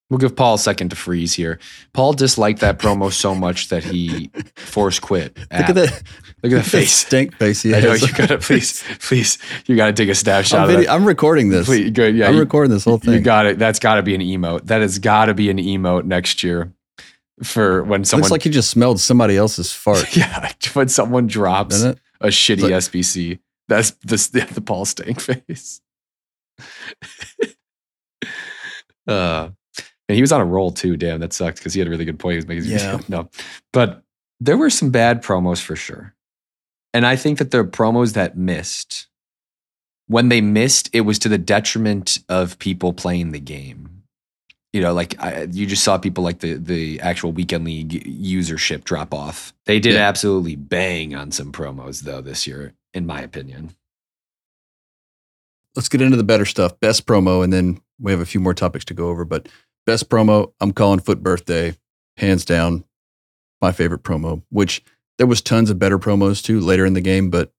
[0.09, 1.57] We'll give Paul a second to freeze here.
[1.93, 5.35] Paul disliked that promo so much that he force quit.
[5.37, 6.03] Look at that.
[6.43, 6.91] Look at that face.
[6.91, 7.63] stink face.
[7.63, 10.91] He I know you gotta please, please, you gotta take a snapshot I'm, of video-.
[10.91, 11.65] I'm recording this.
[11.65, 12.27] Please, good, yeah.
[12.27, 13.15] I'm you- recording this whole thing.
[13.15, 13.57] You got it.
[13.57, 14.65] That's got to be an emote.
[14.65, 16.71] That has got to be an emote next year
[17.41, 18.21] for when someone.
[18.23, 20.15] Looks like he just smelled somebody else's fart.
[20.15, 21.99] yeah, when someone drops Doesn't it?
[22.21, 23.39] A shitty like- SBC.
[23.67, 25.81] That's the the Paul Stank face.
[29.07, 29.49] uh,
[30.07, 30.97] and he was on a roll too.
[30.97, 32.33] Damn, that sucked because he had a really good point.
[32.33, 32.99] He was making Yeah.
[33.07, 33.29] no,
[33.73, 34.03] but
[34.39, 36.13] there were some bad promos for sure,
[36.93, 39.07] and I think that the promos that missed,
[40.07, 43.94] when they missed, it was to the detriment of people playing the game.
[44.75, 48.83] You know, like I, you just saw people like the the actual weekend league usership
[48.83, 49.53] drop off.
[49.63, 50.01] They did Yeah.
[50.01, 53.73] absolutely bang on some promos though this year, in my opinion.
[55.77, 56.77] Let's get into the better stuff.
[56.81, 59.23] Best promo, and then we have a few more topics to go over.
[59.23, 59.47] But
[59.85, 61.77] best promo, I'm calling FUT Birthday,
[62.17, 62.83] hands down,
[63.61, 64.43] my favorite promo.
[64.49, 64.83] Which
[65.17, 67.49] there was tons of better promos too later in the game, but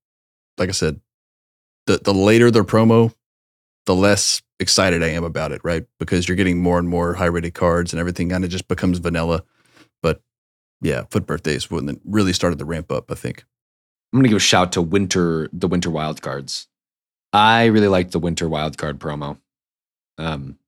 [0.59, 1.01] like I said,
[1.87, 3.15] the the later the promo,
[3.87, 5.87] the less excited I am about it, right?
[5.99, 8.99] Because you're getting more and more high rated cards and everything kind of just becomes
[8.99, 9.45] vanilla.
[10.03, 10.21] But
[10.81, 13.45] yeah, FUT Birthday is when it really started to ramp up, I think.
[14.13, 16.69] I'm gonna give a shout to Winter, the Winter Wild Cards.
[17.33, 19.39] I really liked the Winter Wild Card promo.
[20.17, 20.59] Um,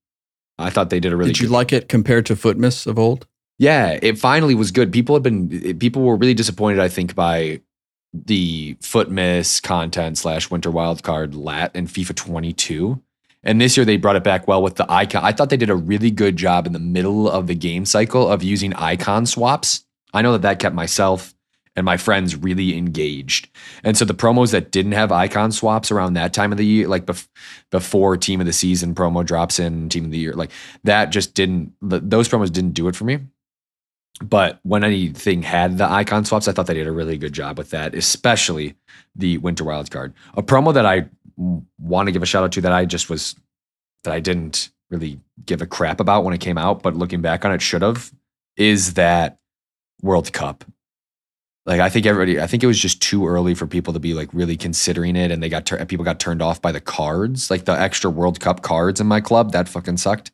[0.59, 1.31] I thought they did a really.
[1.31, 3.27] Good Did you like it compared to Futmas of old?
[3.59, 4.93] Yeah, it finally was good.
[4.93, 7.61] People had been people were really disappointed, I think, by
[8.13, 13.01] the Futmas content slash winter wild card lat in FIFA 22.
[13.43, 15.25] And this year they brought it back well with the icon.
[15.25, 18.29] I thought they did a really good job in the middle of the game cycle
[18.29, 19.85] of using icon swaps.
[20.13, 21.35] I know that that kept myself
[21.77, 23.49] and my friends really engaged.
[23.85, 26.89] And so the promos that didn't have icon swaps around that time of the year,
[26.89, 27.29] like bef-
[27.71, 30.51] before team of the season promo drops in, team of the year, like
[30.83, 33.21] that just didn't, th- those promos didn't do it for me.
[34.23, 37.57] But when anything had the icon swaps, I thought they did a really good job
[37.57, 38.75] with that, especially
[39.15, 40.13] the Winter Wild card.
[40.37, 41.09] A promo that I
[41.79, 43.37] want to give a shout out to that I just was,
[44.05, 47.45] that I didn't really give a crap about when it came out, but looking back
[47.45, 48.13] on it, should have,
[48.57, 49.39] is that
[50.03, 50.65] World Cup.
[51.65, 54.15] Like I think everybody, I think it was just too early for people to be
[54.15, 57.51] like really considering it, and they got tur- people got turned off by the cards,
[57.51, 59.53] like the extra World Cup cards in my club.
[59.53, 60.33] That fucking sucked.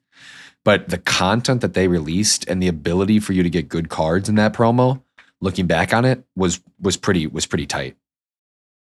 [0.65, 4.29] But the content that they released and the ability for you to get good cards
[4.29, 5.03] in that promo
[5.41, 7.97] looking back on it was was pretty was pretty tight.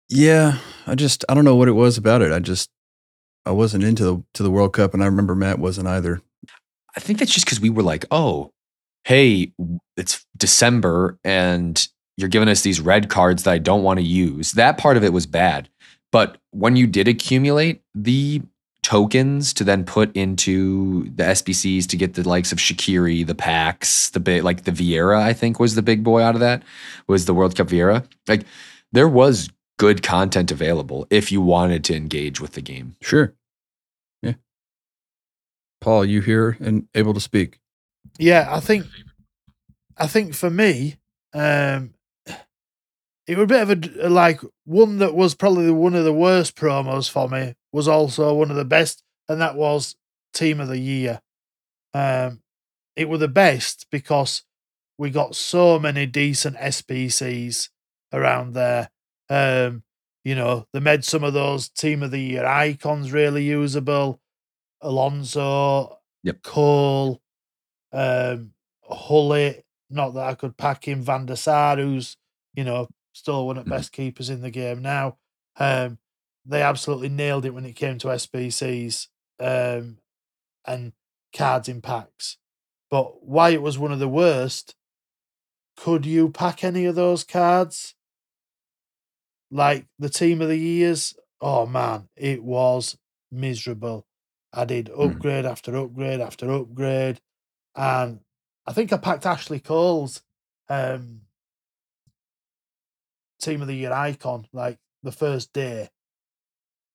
[0.09, 0.57] Yeah,
[0.87, 2.31] I just I don't know what it was about it.
[2.31, 2.69] I just
[3.45, 6.21] I wasn't into the to the World Cup, and I remember Matt wasn't either.
[6.95, 8.51] I think that's just because we were like, oh,
[9.03, 9.53] hey,
[9.95, 14.53] it's December and you're giving us these red cards that I don't want to use.
[14.53, 15.69] That part of it was bad.
[16.11, 18.41] But when you did accumulate the
[18.89, 24.09] tokens to then put into the SBCs to get the likes of Shaqiri, the packs,
[24.09, 26.63] the big like the Vieira, I think was the big boy out of that,
[27.05, 28.03] was the World Cup Vieira.
[28.27, 28.47] Like
[28.91, 32.95] there was good content available if you wanted to engage with the game.
[32.99, 33.35] Sure.
[34.23, 34.33] Yeah.
[35.81, 37.59] Paul, you here and able to speak?
[38.17, 38.87] Yeah, I think
[39.97, 40.95] I think for me,
[41.35, 41.93] um
[43.29, 46.55] it was a bit of a like one that was probably one of the worst
[46.55, 49.95] promos for me was also one of the best, and that was
[50.33, 51.21] Team of the Year.
[51.93, 52.41] Um,
[52.95, 54.41] it was the best because
[54.97, 57.69] we got so many decent SBCs
[58.11, 58.89] around there.
[59.29, 59.83] Um,
[60.23, 64.19] you know, they made some of those Team of the Year icons really usable.
[64.81, 66.41] Alonso, Yep.
[66.41, 67.21] Cole,
[67.93, 68.53] um.
[69.91, 72.17] Not that I could pack in Van der Sar, who's
[72.55, 72.87] you know
[73.19, 75.17] still one of the best keepers in the game now.
[75.57, 75.99] Um,
[76.45, 79.07] they absolutely nailed it when it came to SBCs
[79.39, 79.97] um,
[80.65, 80.93] and
[81.35, 82.37] cards in packs.
[82.89, 84.75] But why it was one of the worst,
[85.77, 87.93] could you pack any of those cards?
[89.51, 91.13] Like the team of the years?
[91.41, 92.97] Oh man, it was
[93.31, 94.05] miserable.
[94.51, 97.21] I did upgrade after upgrade after upgrade.
[97.75, 98.21] And
[98.65, 100.21] I think I packed Ashley Cole's
[100.69, 101.21] um,
[103.39, 105.89] team of the year icon like the first day.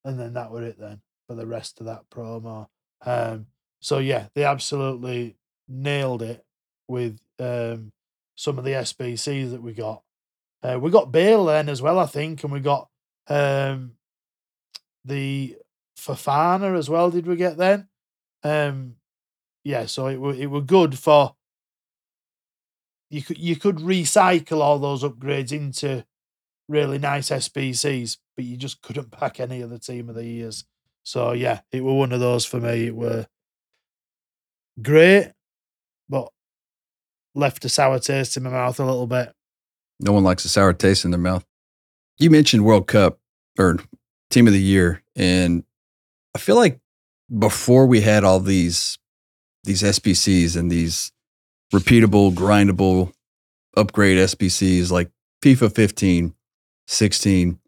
[0.04, 2.68] And then that were it then for the rest of that promo.
[3.04, 3.46] Um,
[3.80, 5.36] so yeah, they absolutely
[5.68, 6.44] nailed it
[6.88, 7.92] with um,
[8.36, 10.02] some of the SBCs that we got.
[10.62, 12.88] Uh, we got Bale then as well, I think, and we got
[13.28, 13.92] um,
[15.04, 15.56] the
[15.98, 17.10] Fafana as well.
[17.10, 17.88] Did we get then?
[18.42, 18.96] Um,
[19.62, 21.34] yeah, so it were it were good for
[23.10, 26.04] you could you could recycle all those upgrades into
[26.68, 30.64] really nice SBCs, but you just couldn't pack any other team of the years.
[31.02, 32.86] So yeah, it were one of those for me.
[32.86, 33.26] It were
[34.80, 35.32] great,
[36.08, 36.28] but
[37.34, 39.32] left a sour taste in my mouth a little bit.
[40.00, 41.44] No one likes a sour taste in their mouth.
[42.18, 43.18] You mentioned World Cup
[43.58, 43.78] or
[44.30, 45.64] Team of the Year, and
[46.34, 46.80] I feel like
[47.38, 48.98] before we had all these
[49.64, 51.10] these SBCs and these
[51.72, 53.12] repeatable, grindable
[53.76, 55.10] upgrade SBCs like
[55.42, 56.34] FIFA 15,
[56.86, 57.58] 16,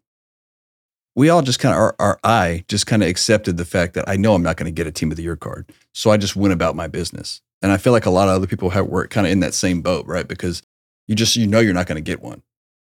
[1.15, 4.07] we all just kind of our, our I just kind of accepted the fact that
[4.07, 6.17] I know I'm not going to get a Team of the Year card, so I
[6.17, 7.41] just went about my business.
[7.61, 9.55] And I feel like a lot of other people have were kind of in that
[9.55, 10.27] same boat, right?
[10.27, 10.61] Because
[11.07, 12.43] you just you know you're not going to get one.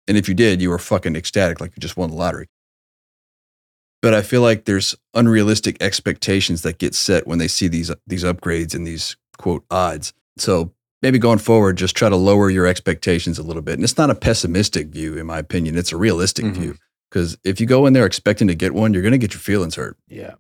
[0.08, 2.48] And if you did, you were fucking ecstatic like you just won the lottery.
[4.02, 8.24] But I feel like there's unrealistic expectations that get set when they see these these
[8.24, 10.14] upgrades and these quote odds.
[10.38, 13.76] So maybe going forward, just try to lower your expectations a little bit.
[13.76, 15.78] And it's not a pessimistic view, in my opinion.
[15.78, 16.62] It's a realistic mm-hmm.
[16.62, 16.76] view.
[17.10, 19.42] Because if you go in there expecting to get one, you're going to get your
[19.42, 19.98] feelings hurt.
[20.08, 20.36] Yeah.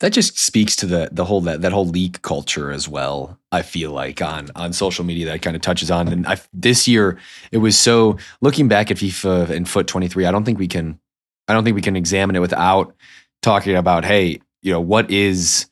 [0.00, 3.38] that just speaks to the the whole that that whole leak culture as well.
[3.50, 6.08] I feel like on on social media that kind of touches on.
[6.08, 7.18] And I this year
[7.50, 10.26] it was so looking back at FIFA and FUT twenty three.
[10.26, 11.00] I don't think we can
[11.48, 12.94] I don't think we can examine it without
[13.42, 15.66] talking about hey, you know what is.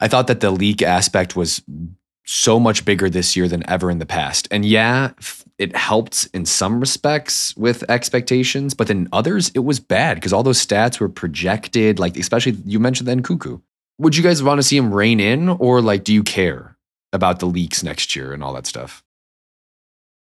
[0.00, 1.62] I thought that the leak aspect was
[2.24, 4.48] so much bigger this year than ever in the past.
[4.50, 5.12] And yeah,
[5.58, 10.42] it helped in some respects with expectations, but in others it was bad because all
[10.42, 11.98] those stats were projected.
[11.98, 13.58] Like especially you mentioned then Cuckoo.
[13.98, 16.76] Would you guys want to see him rein in, or like do you care
[17.12, 19.04] about the leaks next year and all that stuff?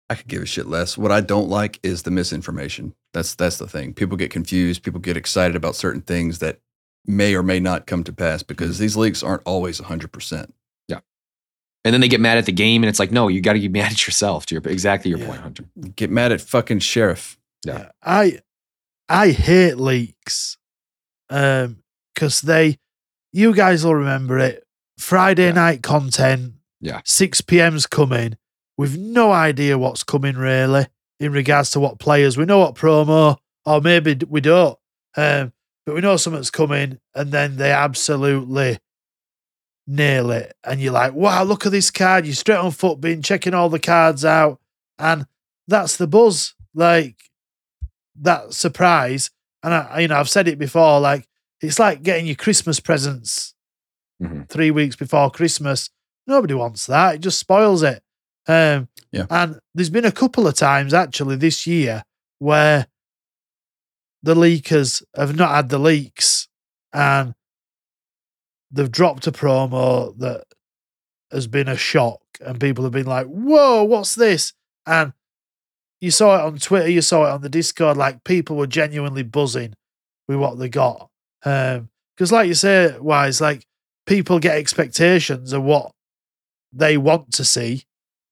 [0.09, 0.97] I could give a shit less.
[0.97, 2.95] What I don't like is the misinformation.
[3.13, 3.93] That's that's the thing.
[3.95, 4.83] People get confused.
[4.83, 6.61] People get excited about certain things that
[7.07, 8.83] may or may not come to pass because mm-hmm.
[8.83, 10.53] these leaks aren't always 100%.
[11.85, 11.89] Yeah.
[11.89, 13.59] And then they get mad at the game, and it's like, no, you got to
[13.61, 14.47] get mad at yourself.
[14.47, 15.65] To your exactly your point, Hunter.
[15.97, 17.39] Get mad at fucking sheriff.
[17.65, 17.91] Yeah.
[18.03, 18.41] I
[19.09, 20.57] I hate leaks.
[21.29, 21.79] Um
[22.15, 22.79] because they
[23.33, 24.65] you guys will remember it.
[24.99, 27.01] Friday night content, Yeah.
[27.05, 28.37] 6 PM's coming.
[28.77, 30.87] We've no idea what's coming really
[31.19, 32.37] in regards to what players.
[32.37, 34.79] We know what promo, or maybe we don't.
[35.17, 35.53] Um,
[35.87, 38.79] but we know something's coming, and then they absolutely
[39.91, 40.55] nail it.
[40.65, 42.25] And you're like, wow, look at this card.
[42.25, 44.61] You're straight on FUTBIN checking all the cards out.
[44.99, 45.27] And
[45.67, 46.55] that's the buzz.
[46.75, 47.17] Like
[48.21, 49.31] that surprise.
[49.63, 51.27] And I, you know, I've said it before, like
[51.61, 53.55] it's like getting your Christmas presents
[54.23, 54.49] Mhm.
[54.49, 55.91] three weeks before Christmas.
[56.27, 57.17] Nobody wants that.
[57.17, 58.03] It just spoils it.
[58.47, 59.27] Um, Yeah.
[59.29, 62.05] And there's been a couple of times actually this year
[62.39, 62.87] where
[64.23, 66.47] the leakers have not had the leaks
[66.93, 67.35] and
[68.71, 70.45] they've dropped a promo that
[71.31, 74.53] has been a shock and people have been like, whoa, what's this?
[74.87, 75.13] And
[76.01, 79.23] you saw it on Twitter, you saw it on the Discord, like people were genuinely
[79.23, 79.75] buzzing
[80.27, 81.11] with what they got.
[81.45, 83.67] Um, because like you say, Wyse, like
[84.07, 85.93] people get expectations of what
[86.73, 87.85] they want to see.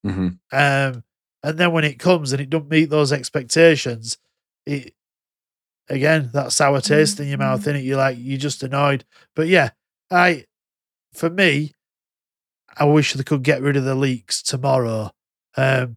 [0.07, 0.29] Mm-hmm.
[0.53, 1.05] Um,
[1.43, 4.19] and then when it comes and it don't meet those expectations,
[4.67, 4.95] it
[5.89, 9.05] again that sour taste in your mouth, in it you're like you're just annoyed.
[9.35, 9.71] But yeah,
[10.11, 10.45] I
[11.13, 11.73] for me,
[12.77, 15.11] I wish they could get rid of the leaks tomorrow.
[15.57, 15.97] Um,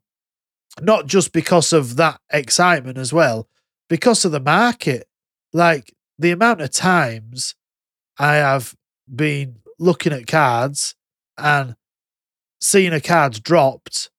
[0.79, 3.47] not just because of that excitement as well,
[3.89, 5.07] because of the market.
[5.53, 7.55] Like the amount of times
[8.17, 8.73] I have
[9.13, 10.95] been looking at cards
[11.37, 11.75] and
[12.61, 14.09] seeing a card dropped,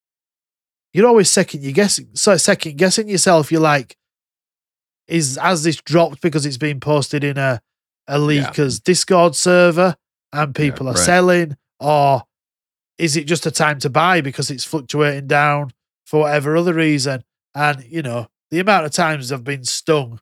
[0.92, 3.50] you're always second you guessing so second guessing yourself.
[3.50, 3.96] You're like,
[5.08, 7.62] is has this dropped because it's been posted in a
[8.08, 9.96] a leaker's Discord server
[10.32, 10.98] and people are right.
[10.98, 12.22] selling, or
[12.98, 15.72] is it just a time to buy because it's fluctuating down
[16.06, 17.24] for whatever other reason?
[17.54, 20.20] And you know, the amount of times I've been stung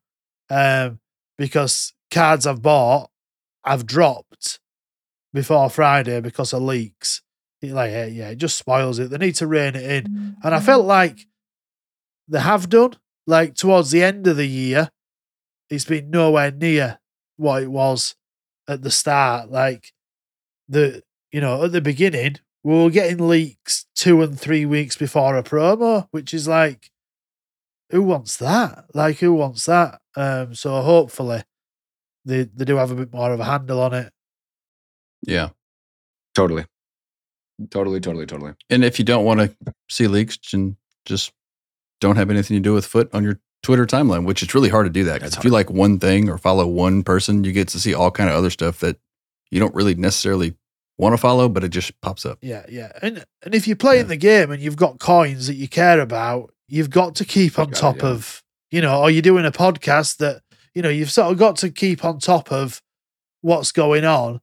[0.48, 0.98] um,
[1.38, 3.10] because cards I've bought
[3.64, 4.60] I've dropped
[5.32, 7.22] before Friday because of leaks.
[7.62, 9.10] It like yeah, yeah, it just spoils it.
[9.10, 10.36] They need to rein it in.
[10.42, 11.26] And I felt like
[12.28, 12.94] they have done.
[13.26, 14.90] Like towards the end of the year,
[15.68, 16.98] it's been nowhere near
[17.40, 18.14] what it was
[18.68, 19.50] at the start.
[19.50, 19.92] Like
[20.68, 25.36] the you know, at the beginning, we were getting leaks two and three weeks before
[25.36, 26.90] a promo, which is like
[27.90, 28.84] who wants that?
[28.94, 30.00] Like who wants that?
[30.16, 31.42] Um so hopefully
[32.24, 34.12] they they do have a bit more of a handle on it.
[35.26, 35.50] Yeah.
[36.34, 36.64] Totally.
[37.70, 38.52] Totally, totally, totally.
[38.70, 39.54] And if you don't want to
[39.90, 41.32] see leaks, and just
[42.00, 44.86] don't have anything to do with foot on your Twitter timeline, which it's really hard
[44.86, 47.68] to do that because if you like one thing or follow one person, you get
[47.68, 48.96] to see all kind of other stuff that
[49.50, 50.54] you don't really necessarily
[50.96, 52.38] want to follow, but it just pops up.
[52.40, 52.92] Yeah, yeah.
[53.02, 56.52] And and if you're playing the game and you've got coins that you care about,
[56.68, 60.42] you've got to keep on top of, you know, are you're doing a podcast that,
[60.74, 62.80] you know, you've sort of got to keep on top of
[63.42, 64.40] what's going on,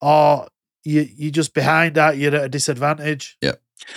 [0.00, 0.48] or
[0.84, 3.38] you you're just behind that, you're at a disadvantage.
[3.40, 3.54] Yeah.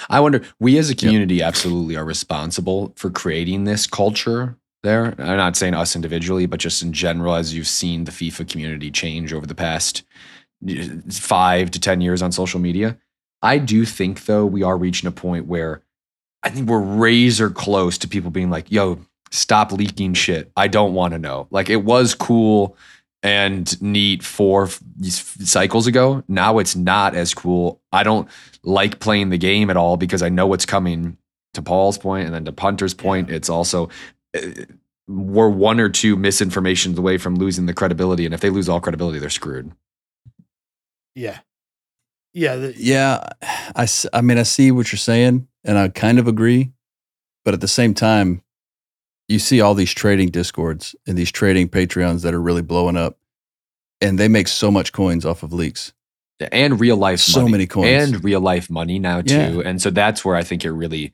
[0.09, 5.15] I wonder, we as a community absolutely are responsible for creating this culture there.
[5.17, 8.91] I'm not saying us individually, but just in general, as you've seen the FIFA community
[8.91, 10.03] change over the past
[11.09, 12.97] five to 10 years on social media.
[13.41, 15.81] I do think, though, we are reaching a point where
[16.43, 18.99] I think we're razor close to people being like, yo,
[19.31, 20.51] stop leaking shit.
[20.55, 21.47] I don't want to know.
[21.49, 22.77] Like, it was cool
[23.23, 26.23] and neat four f- cycles ago.
[26.27, 27.81] Now it's not as cool.
[27.91, 28.27] I don't
[28.63, 31.17] like playing the game at all because I know what's coming.
[31.55, 33.89] To Paul's point, and then to Hunter's point, it's also
[35.07, 38.79] we're one or two misinformations away from losing the credibility, and if they lose all
[38.79, 39.71] credibility, they're screwed.
[41.15, 41.39] Yeah.
[42.33, 42.55] Yeah.
[42.55, 43.27] The, Yeah,
[44.13, 46.71] I mean, I see what you're saying, and I kind of agree,
[47.43, 48.41] but at the same time,
[49.27, 53.17] you see all these trading discords and these trading Patreons that are really blowing up,
[53.99, 55.93] and they make so much coins off of leaks.
[56.51, 57.51] and real life So money.
[57.51, 57.87] many coins.
[58.13, 59.61] and real life money now too Yeah.
[59.63, 61.13] and so that's where i think it really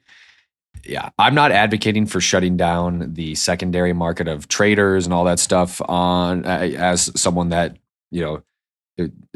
[0.88, 5.40] yeah i'm not advocating for shutting down the secondary market of traders and all that
[5.40, 7.78] stuff on as someone that
[8.12, 8.42] you know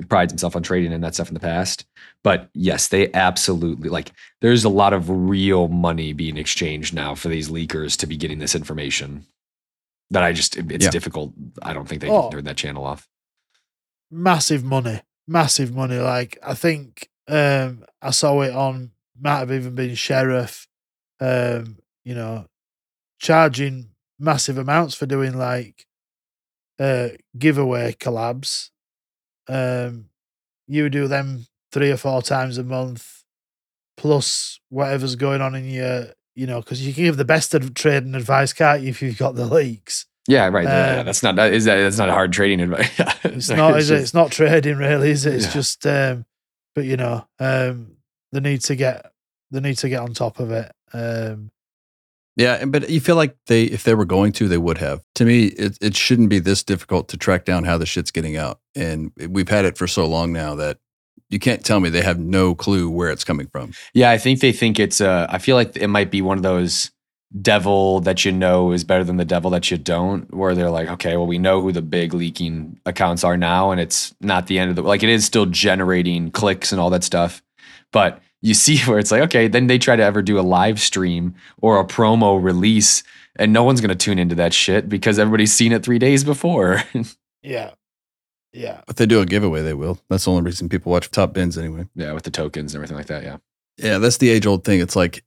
[0.09, 1.85] prides himself on trading and that stuff in the past
[2.23, 7.27] but yes they absolutely like there's a lot of real money being exchanged now for
[7.29, 9.23] these leakers to be getting this information
[10.09, 10.89] that i just it's Yeah.
[10.91, 12.23] difficult i don't think they Oh.
[12.23, 13.07] can turn that channel off
[14.09, 15.97] massive money, massive money.
[15.97, 20.67] Like I think um I saw it on might have even been sheriff,
[21.21, 22.47] um, you know,
[23.19, 25.85] charging massive amounts for doing like
[26.79, 28.69] uh giveaway collabs.
[29.47, 30.09] Um
[30.67, 33.23] you do them three or four times a month,
[33.97, 37.73] plus whatever's going on in your you know, because you can give the best of
[37.73, 40.05] trading advice, can't you, if you've got the leaks.
[40.27, 40.63] Yeah, right.
[40.67, 42.89] yeah, Um, that's not that is that that's not hard trading advice.
[43.25, 43.99] It's not, is it?
[44.01, 45.33] It's not trading, really, is it?
[45.35, 45.51] It's Yeah.
[45.51, 46.25] just, um,
[46.75, 47.97] but you know, um,
[48.31, 49.11] they need to get
[49.51, 50.71] the need to get on top of it.
[50.93, 51.51] Um,
[52.35, 55.01] Yeah, but you feel like they, if they were going to, they would have.
[55.15, 58.37] To me, it, it shouldn't be this difficult to track down how the shit's getting
[58.37, 60.79] out, and we've had it for so long now that
[61.29, 63.73] you can't tell me they have no clue where it's coming from.
[63.93, 65.01] Yeah, I think they think it's.
[65.01, 66.91] Uh, I feel like it might be one of those
[67.41, 70.33] devil that you know is better than the devil that you don't.
[70.33, 73.79] Where they're like, okay, well, we know who the big leaking accounts are now, and
[73.79, 75.03] it's not the end of the like.
[75.03, 77.41] It is still generating clicks and all that stuff,
[77.91, 80.79] but you see where it's like, okay, then they try to ever do a live
[80.79, 83.03] stream or a promo release,
[83.37, 86.23] and no one's going to tune into that shit because everybody's seen it three days
[86.23, 86.83] before.
[87.43, 87.71] Yeah.
[88.53, 88.81] Yeah.
[88.87, 89.97] If they do a giveaway, they will.
[90.09, 91.87] That's the only reason people watch top bins anyway.
[91.95, 93.23] yeah, with the tokens and everything like that.
[93.23, 93.37] Yeah.
[93.77, 94.79] Yeah, that's the age old thing.
[94.79, 95.23] It's like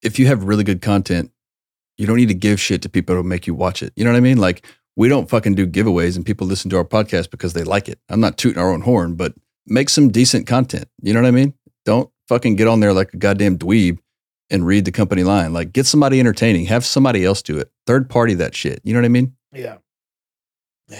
[0.00, 1.32] if you have really good content,
[1.98, 3.92] you don't need to give shit to people to make you watch it.
[3.94, 4.38] You know what I mean?
[4.38, 4.64] Like
[4.96, 7.98] we don't fucking do giveaways and people listen to our podcast because they like it.
[8.08, 9.34] I'm not tooting our own horn, but
[9.66, 10.88] make some decent content.
[11.02, 11.52] You know what I mean?
[11.84, 13.98] Don't fucking get on there like a goddamn dweeb
[14.50, 15.52] and read the company line.
[15.52, 16.66] Like get somebody entertaining.
[16.66, 17.70] Have somebody else do it.
[17.86, 18.80] Third party that shit.
[18.84, 19.34] You know what I mean?
[19.52, 19.78] Yeah.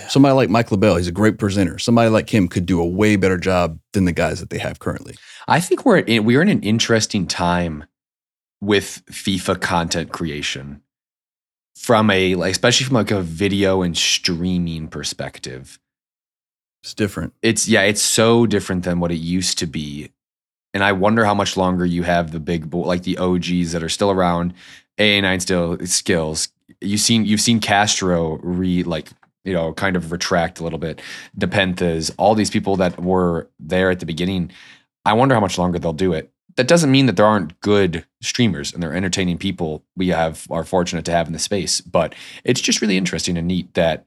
[0.09, 1.79] Somebody like Mike LaBelle, he's a great presenter.
[1.79, 4.79] Somebody like him could do a way better job than the guys that they have
[4.79, 5.15] currently.
[5.47, 7.85] I think we're in, we're in an interesting time
[8.63, 10.81] with FIFA content creation
[11.77, 15.79] from a like especially from like a video and streaming perspective.
[16.83, 17.35] It's different.
[17.43, 20.11] It's yeah, it's so different than what it used to be.
[20.75, 23.83] And I wonder how much longer you have the big bo- like the OGs that
[23.83, 24.53] are still around,
[24.99, 26.49] A9 still skills.
[26.81, 29.09] You've seen you've seen Castro re like
[29.45, 31.01] you know kind of retract a little bit.
[31.39, 34.51] Nepenthez, all these people that were there at the beginning.
[35.07, 36.31] I wonder how much longer they'll do it.
[36.57, 40.65] That doesn't mean that there aren't good streamers and they're entertaining people we have are
[40.65, 41.81] fortunate to have in the space.
[41.81, 44.07] But it's just really interesting and neat that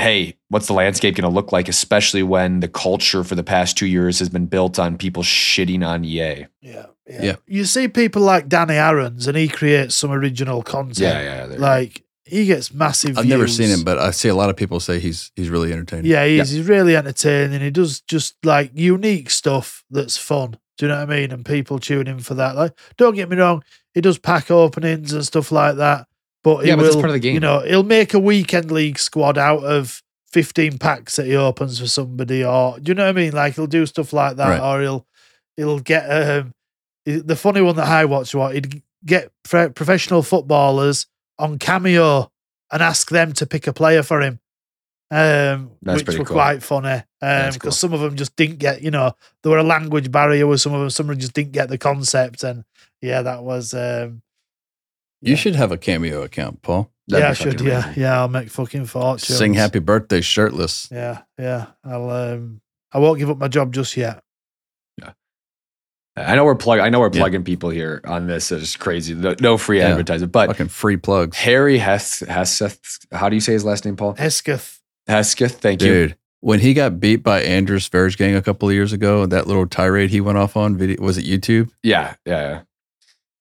[0.00, 3.76] hey, what's the landscape going to look like, especially when the culture for the past
[3.76, 6.46] two years has been built on people shitting on EA?
[6.60, 6.86] Yeah.
[7.06, 7.36] Yeah.
[7.46, 10.98] You see people like Danny Aarons and he creates some original content.
[10.98, 11.56] Yeah, yeah.
[11.58, 14.78] Like he gets massive I've never seen him, but I see a lot of people
[14.78, 16.08] say he's he's really entertaining.
[16.08, 16.50] Yeah, he is.
[16.50, 17.60] He's really entertaining.
[17.60, 20.56] He does just like unique stuff that's fun.
[20.78, 21.32] Do you know what I mean?
[21.32, 22.54] And people tune in for that.
[22.54, 26.06] Like, don't get me wrong, he does pack openings and stuff like that.
[26.42, 27.34] But Yeah, but will, that's part of the game.
[27.34, 31.80] You know, he'll make a weekend league squad out of 15 packs that he opens
[31.80, 33.32] for somebody, or do you know what I mean?
[33.32, 34.60] Like he'll do stuff like that, Right.
[34.60, 35.06] or he'll
[35.56, 36.52] he'll get um
[37.04, 41.06] the funny one that I watched what he'd get pro- professional footballers
[41.38, 42.30] on cameo
[42.70, 44.38] and ask them to pick a player for him.
[45.12, 46.36] Um, which were cool.
[46.36, 47.72] quite funny because cool.
[47.72, 49.12] some of them just didn't get, you know,
[49.42, 50.90] there were a language barrier with some of them.
[50.90, 52.62] Some of them just didn't get the concept, and
[53.02, 54.22] yeah, that was um,
[55.22, 56.90] You should have a cameo account, Paul.
[57.08, 58.02] That'd yeah, I should, yeah, amazing.
[58.02, 59.26] yeah, I'll make fucking fortunes.
[59.38, 60.88] Sing happy birthday shirtless.
[60.92, 62.60] Yeah, yeah, I'll um,
[62.92, 64.22] I won't give up my job just yet.
[64.96, 65.12] Yeah.
[66.16, 66.78] I know we're plug.
[66.80, 67.20] I know we're Yeah.
[67.20, 68.50] plugging people here on this.
[68.52, 69.14] It's crazy.
[69.14, 69.88] No, no free Yeah.
[69.88, 71.36] advertising, but Fucking free plugs.
[71.38, 73.06] Harry Hess Hesketh.
[73.12, 74.14] How do you say his last name, Paul?
[74.14, 75.58] Hesketh, Hesketh.
[75.60, 75.88] Thank you.
[75.88, 79.46] Dude, when he got beat by Andrews Verge Gang a couple of years ago, that
[79.46, 81.70] little tirade he went off on video was it YouTube?
[81.82, 82.60] Yeah, yeah, yeah.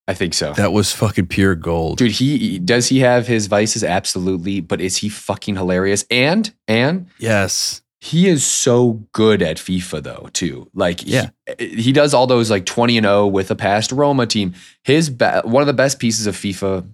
[0.10, 0.54] I think so.
[0.54, 2.00] That was fucking pure gold.
[2.00, 3.84] Dude, he does he have his vices?
[3.84, 6.04] Absolutely, but is he fucking hilarious?
[6.10, 7.82] And and Yes.
[8.02, 10.68] he is so good at FIFA though too.
[10.74, 11.30] Like he- Yeah.
[11.60, 14.54] he, does all those like twenty and zero with a past Roma team.
[14.84, 16.86] His be- one of the best pieces of FIFA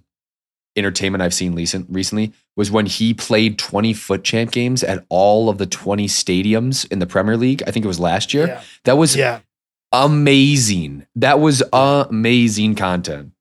[0.76, 5.48] entertainment I've seen recent recently was when he played twenty FUT champ games at all
[5.48, 7.62] of the twenty stadiums in the Premier League.
[7.66, 8.46] I think it was last year.
[8.48, 8.60] Yeah.
[8.84, 9.40] That was yeah,
[10.04, 11.06] amazing.
[11.16, 13.32] That was amazing content.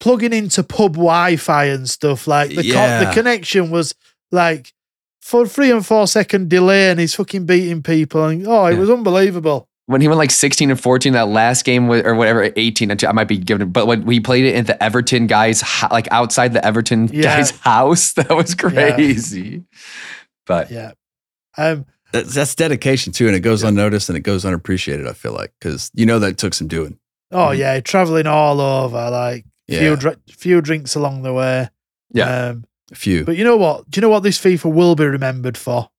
[0.00, 3.94] plugging into pub Wi-Fi and stuff like the co- the connection was
[4.32, 4.72] like
[5.20, 8.78] for three and four second delay, and he's fucking beating people, and oh, it Yeah.
[8.80, 9.66] was unbelievable.
[9.86, 13.12] when he went like 16 and 14 that last game with, or whatever 18 I
[13.12, 16.52] might be giving it but when he played it in the Everton guys like outside
[16.52, 17.22] the Everton Yeah.
[17.22, 19.64] guy's house that was crazy
[20.46, 20.92] but Yeah,
[21.58, 25.06] um, That's, that's dedication too, and it goes unnoticed and it goes unappreciated.
[25.06, 26.98] I feel like because you know that took some doing.
[27.30, 29.94] oh yeah, traveling all over, like few Yeah.
[29.96, 31.68] dr- few drinks along the way.
[32.12, 33.24] yeah Um, A few.
[33.24, 33.88] but you know what?
[33.90, 35.90] Do you know what this FIFA will be remembered for?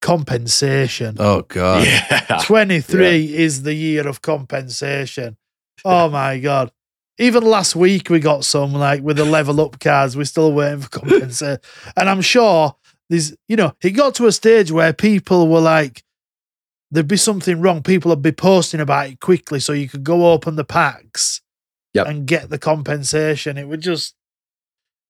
[0.00, 1.16] Compensation.
[1.18, 1.84] oh god.
[1.86, 5.36] yeah 23 is the year of compensation.
[5.84, 6.72] Oh my god.
[7.18, 10.80] Even last week we got some like with the level up cards, we're still waiting
[10.80, 11.58] for compensation.
[11.96, 12.74] and I'm sure
[13.08, 16.02] there's you know, it got to a stage where people were like
[16.90, 17.82] there'd be something wrong.
[17.82, 21.40] People would be posting about it quickly so you could go open the packs
[21.94, 22.06] Yep.
[22.06, 23.56] and get the compensation.
[23.58, 24.14] It would just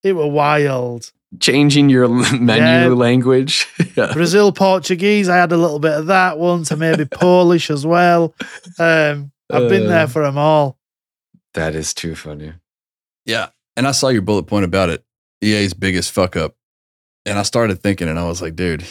[0.03, 1.13] it were wild.
[1.41, 2.87] changing your menu Yeah.
[2.89, 4.13] language yeah.
[4.13, 8.35] Brazil Portuguese, I had a little bit of that once, and maybe Polish as well.
[8.79, 10.07] Um, I've been there Uh.
[10.09, 10.79] for them all.
[11.55, 12.53] that is too funny
[13.27, 13.49] Yeah.
[13.77, 15.05] And I saw your bullet point about it.
[15.43, 16.57] EA's biggest fuck up.
[17.29, 18.85] And I started thinking and I was like, dude,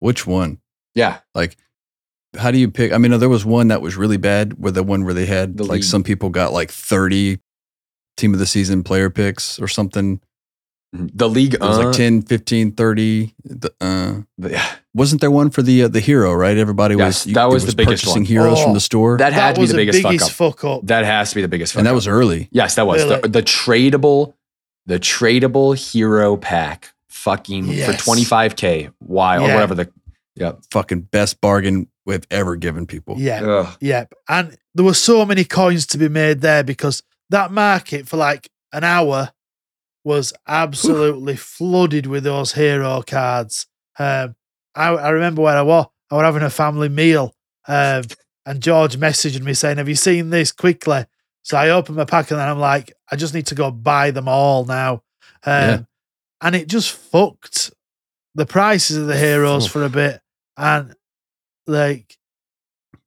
[0.00, 0.58] which one?
[0.94, 1.56] yeah Like,
[2.36, 2.92] how do you pick?
[2.92, 5.56] I mean, there was one that was really bad where the one where they had
[5.56, 5.84] The like league.
[5.84, 7.38] some people got like 30
[8.16, 10.20] team of the season player picks or something.
[10.92, 13.34] The league It was uh, like 10, 15, 30.
[13.44, 14.60] The, uh, the-
[14.94, 16.56] wasn't there one for the uh, the hero, right?
[16.56, 18.26] Everybody Yes, was that it was the biggest purchasing one.
[18.26, 19.16] heroes from Oh, the store.
[19.18, 20.54] that had that to be was the the biggest fuck up.
[20.60, 20.86] fuck up.
[20.86, 21.96] That has to be the biggest fuck and that up.
[21.96, 22.48] was early.
[22.52, 23.20] Yes, that was Really?
[23.22, 24.34] the, the tradable,
[24.86, 26.93] the tradable hero pack.
[27.14, 27.86] Fucking Yes.
[27.96, 28.90] for twenty five k.
[28.98, 29.90] Why or whatever the.
[30.36, 30.52] Yeah.
[30.72, 33.14] Fucking best bargain we've ever given people.
[33.18, 33.42] Yeah.
[33.44, 33.76] Ugh.
[33.80, 34.06] Yeah.
[34.28, 38.50] And there were so many coins to be made there because that market for like
[38.72, 39.30] an hour
[40.02, 43.66] was absolutely flooded with those hero cards.
[43.98, 44.34] Um,
[44.74, 47.32] I, I remember where I was, I was having a family meal
[47.68, 48.02] um,
[48.44, 51.06] and George messaged me saying, Have you seen this quickly?
[51.42, 54.10] So I opened my pack and then I'm like, I just need to go buy
[54.10, 54.94] them all now.
[55.44, 55.78] Um, Yeah.
[56.40, 57.72] And it just fucked
[58.34, 60.20] the prices of the heroes for a bit.
[60.56, 60.94] And
[61.66, 62.16] like,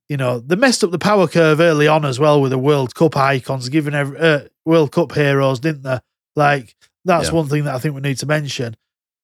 [0.09, 2.95] you know, they messed up the power curve early on as well with the World
[2.95, 5.99] Cup icons, giving every, uh, World Cup heroes, didn't they?
[6.35, 6.75] Like,
[7.05, 7.33] that's Yeah.
[7.35, 8.75] one thing that I think we need to mention.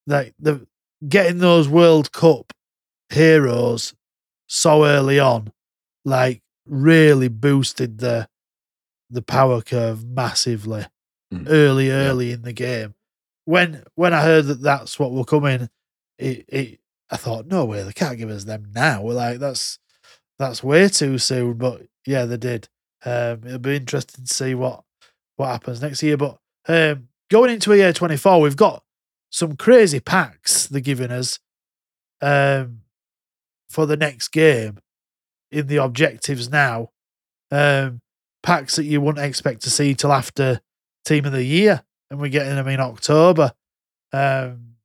[0.06, 0.68] Like, the
[1.08, 2.54] getting those World Cup
[3.10, 3.93] heroes
[4.47, 5.51] so early on,
[6.06, 8.28] like, really boosted the
[9.10, 10.86] the power curve massively
[11.32, 11.45] Mm.
[11.47, 12.95] early, early in the game.
[13.45, 15.69] When when I heard that that's what were coming,
[16.17, 16.79] it, it
[17.09, 19.01] I thought, no way, they can't give us them now.
[19.01, 19.79] We're like, that's
[20.39, 21.53] that's way too soon.
[21.53, 22.69] But yeah, they did.
[23.05, 24.83] Um, it'll be interesting to see what
[25.35, 26.17] what happens next year.
[26.17, 26.37] But
[26.67, 28.83] um, going into a year twenty four, we've got
[29.29, 31.39] some crazy packs they're giving us
[32.21, 32.81] um,
[33.69, 34.77] for the next game
[35.51, 36.89] in the objectives now.
[37.51, 38.01] Um,
[38.41, 40.61] packs that you wouldn't expect to see till after
[41.05, 41.83] team of the year,
[42.14, 43.51] and we're getting them in October.
[44.14, 44.76] Um,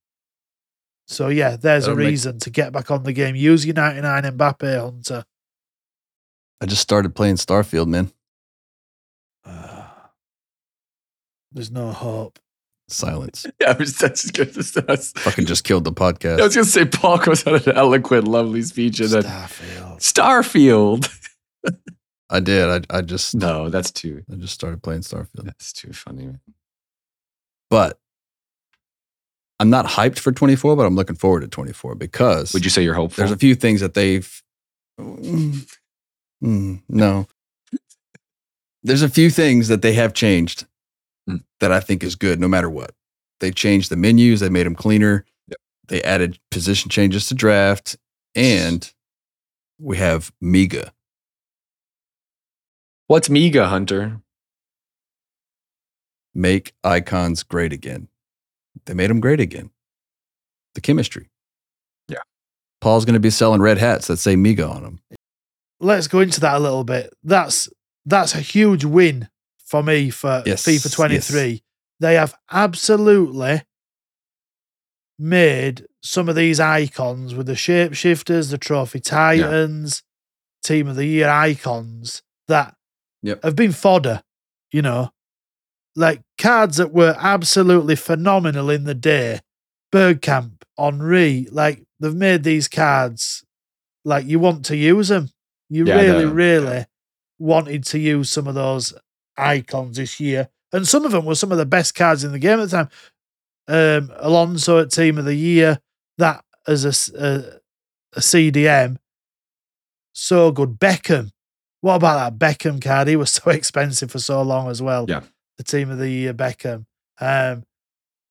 [1.07, 3.37] so yeah, there's That'll a make- reason to get back on the game.
[3.37, 5.25] Use your 99 Mbappe Hunter.
[6.61, 8.11] I just started playing Starfield, man.
[11.53, 12.39] There's no hope.
[12.89, 13.45] Silence.
[13.61, 14.55] Yeah, I was that's good.
[14.55, 16.41] That's, Fucking just killed the podcast.
[16.41, 19.99] I was gonna say Paul goes on an eloquent, lovely speech and then Starfield.
[20.01, 21.09] Starfield.
[22.31, 22.87] I did.
[22.91, 25.45] I I just No, that's too I just started playing Starfield.
[25.45, 26.31] that's too funny.
[27.71, 27.99] But
[29.61, 32.83] I'm not hyped for 24, but I'm looking forward to 24 because Would you say
[32.83, 33.21] you're hopeful?
[33.23, 34.43] there's a few things that they've
[35.01, 35.67] Mm,
[36.43, 37.27] mm, no.
[38.83, 40.67] There's a few things that they have changed
[41.29, 41.45] Mm.
[41.61, 42.95] that I think is good no matter what.
[43.41, 45.25] They changed the menus, they made them cleaner.
[45.49, 45.59] Yep.
[45.89, 47.97] They added position changes to draft
[48.35, 48.91] and
[49.79, 50.91] we have Miga.
[53.09, 54.21] What's Miga Hunter?
[56.39, 58.07] Make icons great again.
[58.87, 59.71] They made them great again.
[60.77, 61.31] The chemistry.
[62.07, 62.21] Yeah.
[62.81, 65.01] Paul's going to be selling red hats that say Miga on them.
[65.81, 67.13] Let's go into that a little bit.
[67.25, 67.69] That's
[68.07, 69.29] that's a huge win
[69.59, 71.63] for me for Yes, FIFA 23.
[71.99, 73.63] They have absolutely
[75.19, 80.05] made some of these icons with the shapeshifters, the trophy titans,
[80.63, 82.77] team of the year icons that
[83.23, 83.43] Yep.
[83.43, 84.23] have been fodder,
[84.71, 85.11] you know,
[85.99, 89.41] like cards that were absolutely phenomenal in the day.
[89.93, 93.45] Bergkamp, Henry, like they've made these cards
[94.05, 95.31] like you want to use them.
[95.69, 96.87] You Yeah, really, really
[97.39, 98.95] wanted to use some of those
[99.37, 100.49] icons this year.
[100.73, 102.77] And some of them were some of the best cards in the game at the
[102.77, 102.91] time.
[103.67, 105.81] Um, Alonso at Team of the Year,
[106.19, 107.61] that as a
[108.15, 108.97] a CDM,
[110.13, 110.79] so good.
[110.79, 111.31] Beckham,
[111.81, 113.09] what about that Beckham card?
[113.09, 115.07] He was so expensive for so long as well.
[115.09, 115.23] Yeah.
[115.59, 116.87] The Team of the Year Beckham.
[117.21, 117.65] Um,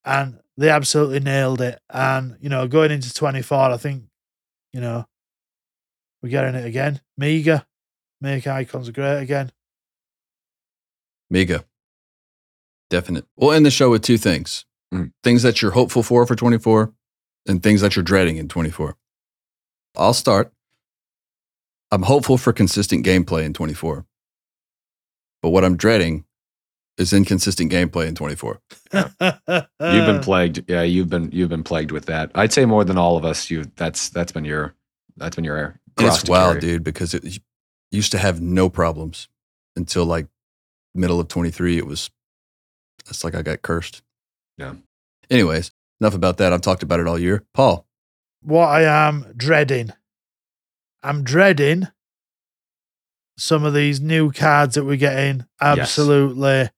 [0.06, 1.80] and they absolutely nailed it.
[1.90, 4.04] And, you know, going into 24, I think,
[4.74, 5.06] you know,
[6.22, 7.02] we're getting it again.
[7.20, 7.66] Miga,
[8.22, 9.52] make icons great again.
[11.32, 11.64] Miga.
[12.90, 13.26] Definite.
[13.36, 14.64] We'll end the show with two things
[14.94, 15.12] Mm.
[15.22, 16.94] things that you're hopeful for for 24
[17.46, 18.96] and things that you're dreading in 24.
[19.98, 20.54] I'll start.
[21.92, 24.06] I'm hopeful for consistent gameplay in 24.
[25.42, 26.24] But what I'm dreading
[26.98, 28.60] is inconsistent gameplay in 24.
[28.94, 29.18] You've
[29.80, 30.64] been plagued.
[30.70, 32.32] Yeah, you've been you've been plagued with that.
[32.36, 33.50] I'd say more than all of us.
[33.50, 34.74] You that's that's been your
[35.16, 36.62] that's been your And it's wild, carry.
[36.62, 37.40] dude, because it
[37.92, 39.28] used to have no problems
[39.76, 40.28] until like
[40.94, 41.78] middle of 23.
[41.78, 42.10] It was,
[43.10, 44.02] it's like I got cursed.
[44.58, 44.74] Yeah.
[45.30, 45.72] Anyways,
[46.02, 46.54] enough about that.
[46.54, 47.44] I've talked about it all year.
[47.54, 47.86] Paul,
[48.42, 49.92] what I am dreading.
[51.04, 51.88] I'm dreading
[53.38, 56.70] some of these new cards that we're getting absolutely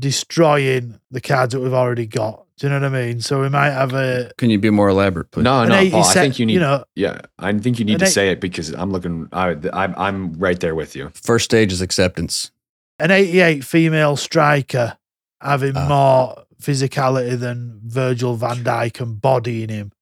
[0.00, 2.44] destroying the cards that we've already got.
[2.58, 3.20] Do you know what I mean?
[3.20, 5.44] So we might have a can you be more elaborate, please?
[5.44, 6.04] No, no, 80 Paul.
[6.04, 6.52] I think you need.
[6.54, 9.28] you know, yeah, I think you need to eight- say it because I'm looking.
[9.32, 11.10] I, I'm I'm right there with you.
[11.14, 12.50] First stage is acceptance.
[12.98, 14.98] an 88 female striker
[15.40, 15.88] having Ah.
[15.88, 19.92] more physicality than Virgil van Dijk and body in him.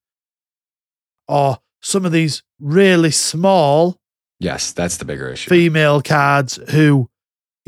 [1.28, 4.01] Or some of these really small
[4.40, 5.49] Yes, that's the bigger issue.
[5.49, 7.09] female cards who,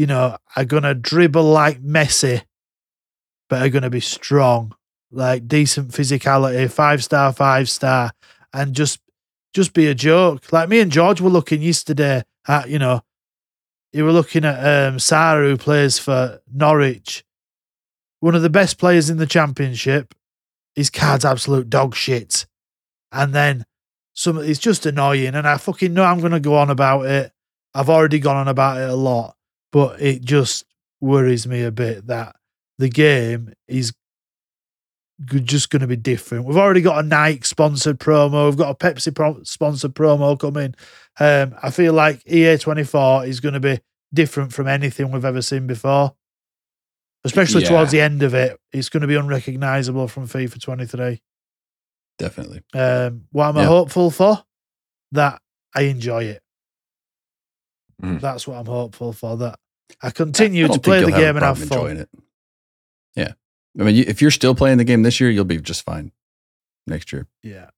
[0.00, 2.40] you know, are going to dribble like Messi,
[3.50, 4.74] but are going to be strong,
[5.12, 8.10] like decent physicality, five star, five star,
[8.54, 8.98] and just
[9.52, 10.50] just be a joke.
[10.54, 13.02] Like me and George were looking yesterday at, you know,
[13.92, 17.22] you were looking at um, Sarah who plays for Norwich,
[18.20, 20.14] one of the best players in the championship.
[20.74, 22.46] His card's absolute dog shit,
[23.12, 23.66] and then
[24.14, 27.32] some it's just annoying and I fucking know I'm gonna go on about it.
[27.74, 29.36] I've already gone on about it a lot,
[29.72, 30.64] but it just
[31.00, 32.36] worries me a bit that
[32.78, 33.92] the game is
[35.44, 36.46] just going to be different.
[36.46, 38.46] We've already got a Nike sponsored promo.
[38.46, 40.74] We've got a Pepsi pro- sponsored promo coming.
[41.18, 43.78] Um, I feel like EA24 is going to be
[44.14, 46.14] different from anything we've ever seen before.
[47.24, 47.68] Especially Yeah.
[47.68, 51.20] towards the end of it, it's going to be unrecognizable from FIFA 23.
[52.18, 52.62] Definitely.
[52.74, 53.66] Um, what am I Yeah.
[53.68, 54.42] hopeful for?
[55.12, 55.42] That
[55.74, 56.42] I enjoy it.
[58.02, 58.20] Mhm.
[58.22, 59.36] That's what I'm hopeful for.
[59.36, 59.59] That
[60.02, 61.78] I continue I to play the game and have problem fun.
[61.78, 62.08] enjoying it.
[63.16, 63.32] Yeah.
[63.78, 66.12] I mean, if you're still playing the game this year, you'll be just fine
[66.86, 67.26] next year.
[67.42, 67.70] Yeah.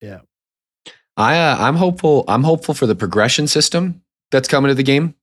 [0.00, 0.20] Yeah.
[1.16, 2.24] I uh, I'm hopeful.
[2.28, 5.14] I'm hopeful for the progression system that's coming to the game.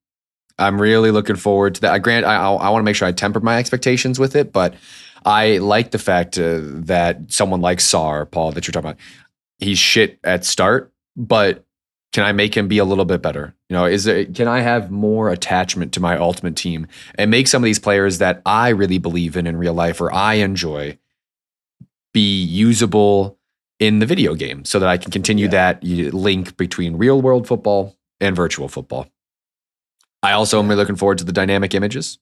[0.60, 1.94] I'm really looking forward to that.
[1.94, 4.52] I grant I I, I want to make sure I temper my expectations with it,
[4.52, 4.76] but
[5.26, 9.00] I like the fact uh, that someone like Sar Paul that you're talking about,
[9.60, 11.66] he's shit at start, but
[12.14, 13.54] can I make him be a little bit better?
[13.70, 17.48] You know, is it can I have more attachment to my ultimate team and make
[17.48, 20.98] some of these players that I really believe in in real life or I enjoy
[22.14, 23.38] be usable
[23.80, 27.96] in the video game so that I can continue that link between real world football
[28.20, 29.08] and virtual football.
[30.24, 32.18] I also am really looking forward to the dynamic images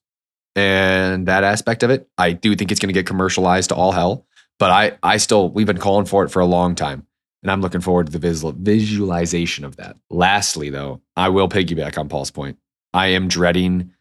[0.54, 2.08] and that aspect of it.
[2.18, 4.26] I do think it's going to get commercialized to all hell,
[4.58, 7.06] but I, I still, we've been calling for it for a long time.
[7.46, 9.96] And I'm looking forward to the visual, visualization of that.
[10.10, 12.58] Lastly, though, I will piggyback on Paul's point.
[12.92, 13.92] I am dreading,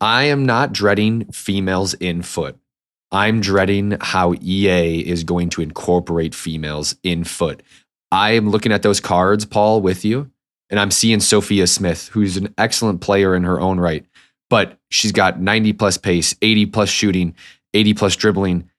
[0.00, 2.56] I am not dreading females in FUT.
[3.12, 7.62] I'm dreading how EA is going to incorporate females in FUT.
[8.10, 10.30] I am looking at those cards, Paul, with you,
[10.70, 14.06] and I'm seeing Sophia Smith, who's an excellent player in her own right,
[14.48, 17.34] but she's got 90 plus pace, 80 plus shooting,
[17.74, 18.70] 80 plus dribbling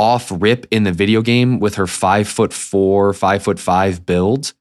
[0.00, 4.54] off rip in the video game with her five foot four, five foot five build.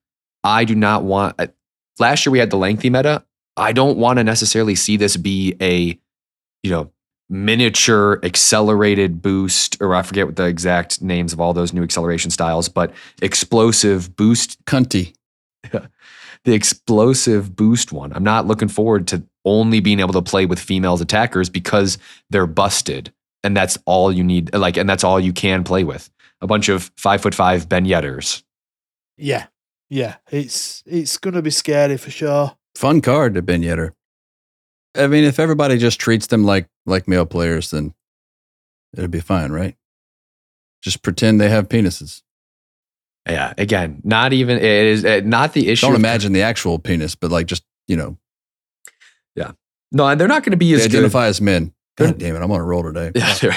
[0.43, 1.39] I do not want.
[1.97, 3.23] Last year we had the lengthy meta.
[3.55, 5.97] I don't want to necessarily see this be a,
[6.61, 6.91] you know,
[7.29, 12.31] miniature accelerated boost, or I forget what the exact names of all those new acceleration
[12.31, 14.63] styles, but explosive boost.
[14.65, 15.15] Cunty.
[15.71, 18.11] the explosive boost one.
[18.11, 21.97] I'm not looking forward to only being able to play with females attackers because
[22.29, 23.13] they're busted.
[23.43, 26.09] And that's all you need, like, and that's all you can play with.
[26.41, 28.43] A bunch of five foot five Ben Yedders.
[29.17, 29.47] Yeah.
[29.89, 30.15] Yeah.
[30.29, 32.55] It's it's gonna be scary for sure.
[32.75, 33.91] Fun card to Ben Yedder.
[34.95, 37.93] I mean, if everybody just treats them like like male players, then
[38.95, 39.75] it'll be fine, right?
[40.81, 42.21] Just pretend they have penises.
[43.27, 43.53] Yeah.
[43.57, 45.85] Again, not even, it is uh, not the issue.
[45.87, 48.17] Don't of- imagine the actual penis, but like just you know,
[49.35, 49.51] Yeah.
[49.91, 50.97] No, and they're not going to be they as good.
[50.97, 51.73] identify as men.
[51.99, 53.11] God damn it, I'm on a roll today.
[53.19, 53.51] Yeah, they're,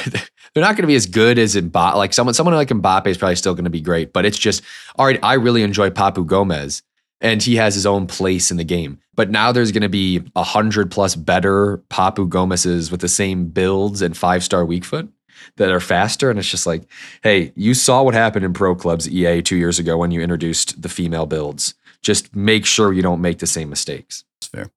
[0.55, 1.95] they're not going to be as good as Mbappe.
[1.95, 4.62] Like someone, someone like Mbappe is probably still going to be great, but it's just
[4.97, 5.18] all right.
[5.22, 6.82] I really enjoy Papu Gomez,
[7.20, 8.99] and he has his own place in the game.
[9.14, 13.47] But now there's going to be a hundred plus better Papu Gomez's with the same
[13.47, 15.09] builds and five star weak foot
[15.57, 16.82] that are faster, and it's just like,
[17.22, 20.82] hey, you saw what happened in pro clubs EA two years ago when you introduced
[20.82, 21.74] the female builds.
[22.03, 24.24] Just make sure you don't make the same mistakes.
[24.40, 24.70] It's fair.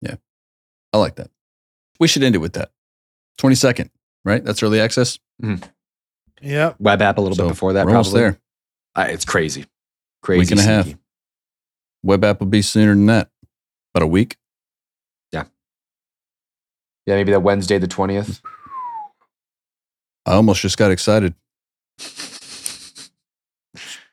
[0.00, 0.16] Yeah,
[0.92, 1.30] I like that.
[1.98, 2.70] We should end it with that.
[3.40, 3.88] Twenty second,
[4.22, 4.44] right?
[4.44, 5.18] That's early access.
[6.42, 6.74] Yeah.
[6.78, 7.86] Web app a little So, bit before that.
[7.86, 8.20] we're almost probably.
[8.32, 8.40] there.
[8.94, 9.64] Uh, it's crazy,
[10.22, 10.40] crazy.
[10.40, 10.94] Week and a half.
[12.02, 13.30] Web app will be sooner than that.
[13.94, 14.36] About a week.
[15.32, 15.44] Yeah.
[17.06, 18.42] Yeah, maybe that Wednesday the twentieth.
[20.26, 21.34] I almost just got excited.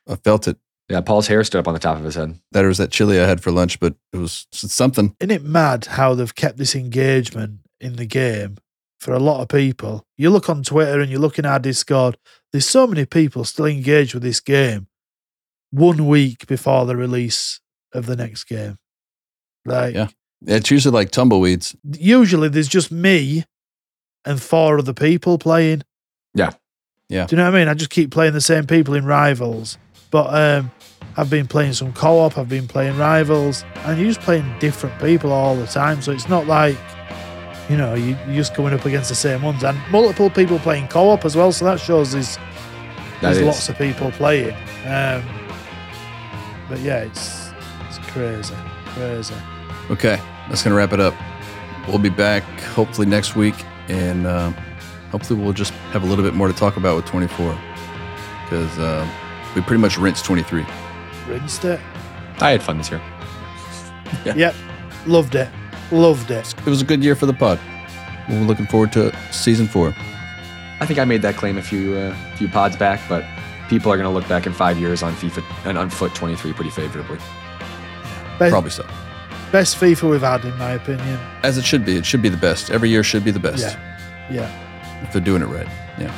[0.08, 0.56] I felt it.
[0.88, 2.38] Yeah, Paul's hair stood up on the top of his head.
[2.52, 5.14] That was that chili I had for lunch, but it was something.
[5.20, 8.56] Isn't it mad how they've kept this engagement in the game
[8.98, 10.06] for a lot of people?
[10.16, 12.16] You look on Twitter and you look in our Discord,
[12.52, 14.88] there's so many people still engaged with this game
[15.70, 17.60] one week before the release
[17.92, 18.78] of the next game.
[19.64, 20.08] Like, Yeah.
[20.46, 21.74] It's usually like tumbleweeds.
[21.98, 23.44] usually there's just me
[24.24, 25.82] and four other people playing.
[26.34, 26.52] Yeah.
[27.08, 27.26] Yeah.
[27.26, 27.68] Do you know what I mean?
[27.68, 29.78] I just keep playing the same people in Rivals.
[30.10, 30.70] But um,
[31.16, 34.98] I've been playing some co op, I've been playing Rivals, and you're just playing different
[35.00, 36.00] people all the time.
[36.02, 36.76] So it's not like
[37.68, 40.88] you know, you, you're just coming up against the same ones and multiple people playing
[40.88, 41.52] co-op as well.
[41.52, 42.38] So that shows there's
[43.20, 43.44] there's is.
[43.44, 44.54] lots of people playing.
[44.86, 45.22] Um,
[46.68, 47.50] but yeah, it's
[47.88, 48.54] it's crazy,
[48.86, 49.34] crazy.
[49.90, 51.14] Okay, that's gonna wrap it up.
[51.86, 53.54] We'll be back hopefully next week,
[53.88, 54.50] and uh,
[55.10, 57.58] hopefully we'll just have a little bit more to talk about with 24
[58.44, 59.08] because uh,
[59.54, 60.66] we pretty much rinsed 23.
[61.26, 61.80] Rinsed it.
[62.40, 63.02] I had fun this year.
[64.24, 64.54] Yep,
[65.06, 65.50] loved it,
[65.90, 66.54] loved it.
[66.58, 67.58] It was a good year for the pod.
[68.28, 69.94] We're looking forward to season four.
[70.80, 73.24] I think I made that claim a few uh, few pods back, but
[73.68, 76.52] people are going to look back in five years on FIFA and on FUT 23
[76.52, 77.18] pretty favorably.
[78.38, 78.86] Best, Probably so.
[79.50, 81.18] best FIFA we've had, in my opinion.
[81.42, 81.96] As it should be.
[81.96, 82.70] It should be the best.
[82.70, 83.62] Every year should be the best.
[83.62, 85.02] Yeah, yeah.
[85.02, 85.66] if they're doing it right.
[85.98, 86.14] Yeah.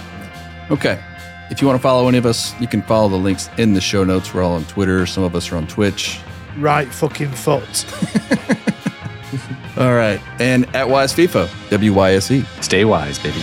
[0.71, 1.03] Okay.
[1.51, 3.81] If you want to follow any of us, you can follow the links in the
[3.81, 4.33] show notes.
[4.33, 5.05] We're all on Twitter.
[5.07, 6.21] Some of us are on Twitch.
[6.59, 7.87] Right fucking foot.
[9.77, 10.21] All right.
[10.41, 12.45] And at Wyse FIFA, W Y S E.
[12.61, 13.41] Stay wise, baby.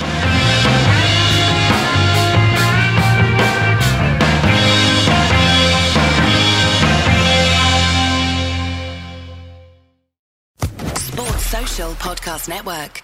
[10.97, 13.03] Sports Social Podcast Network.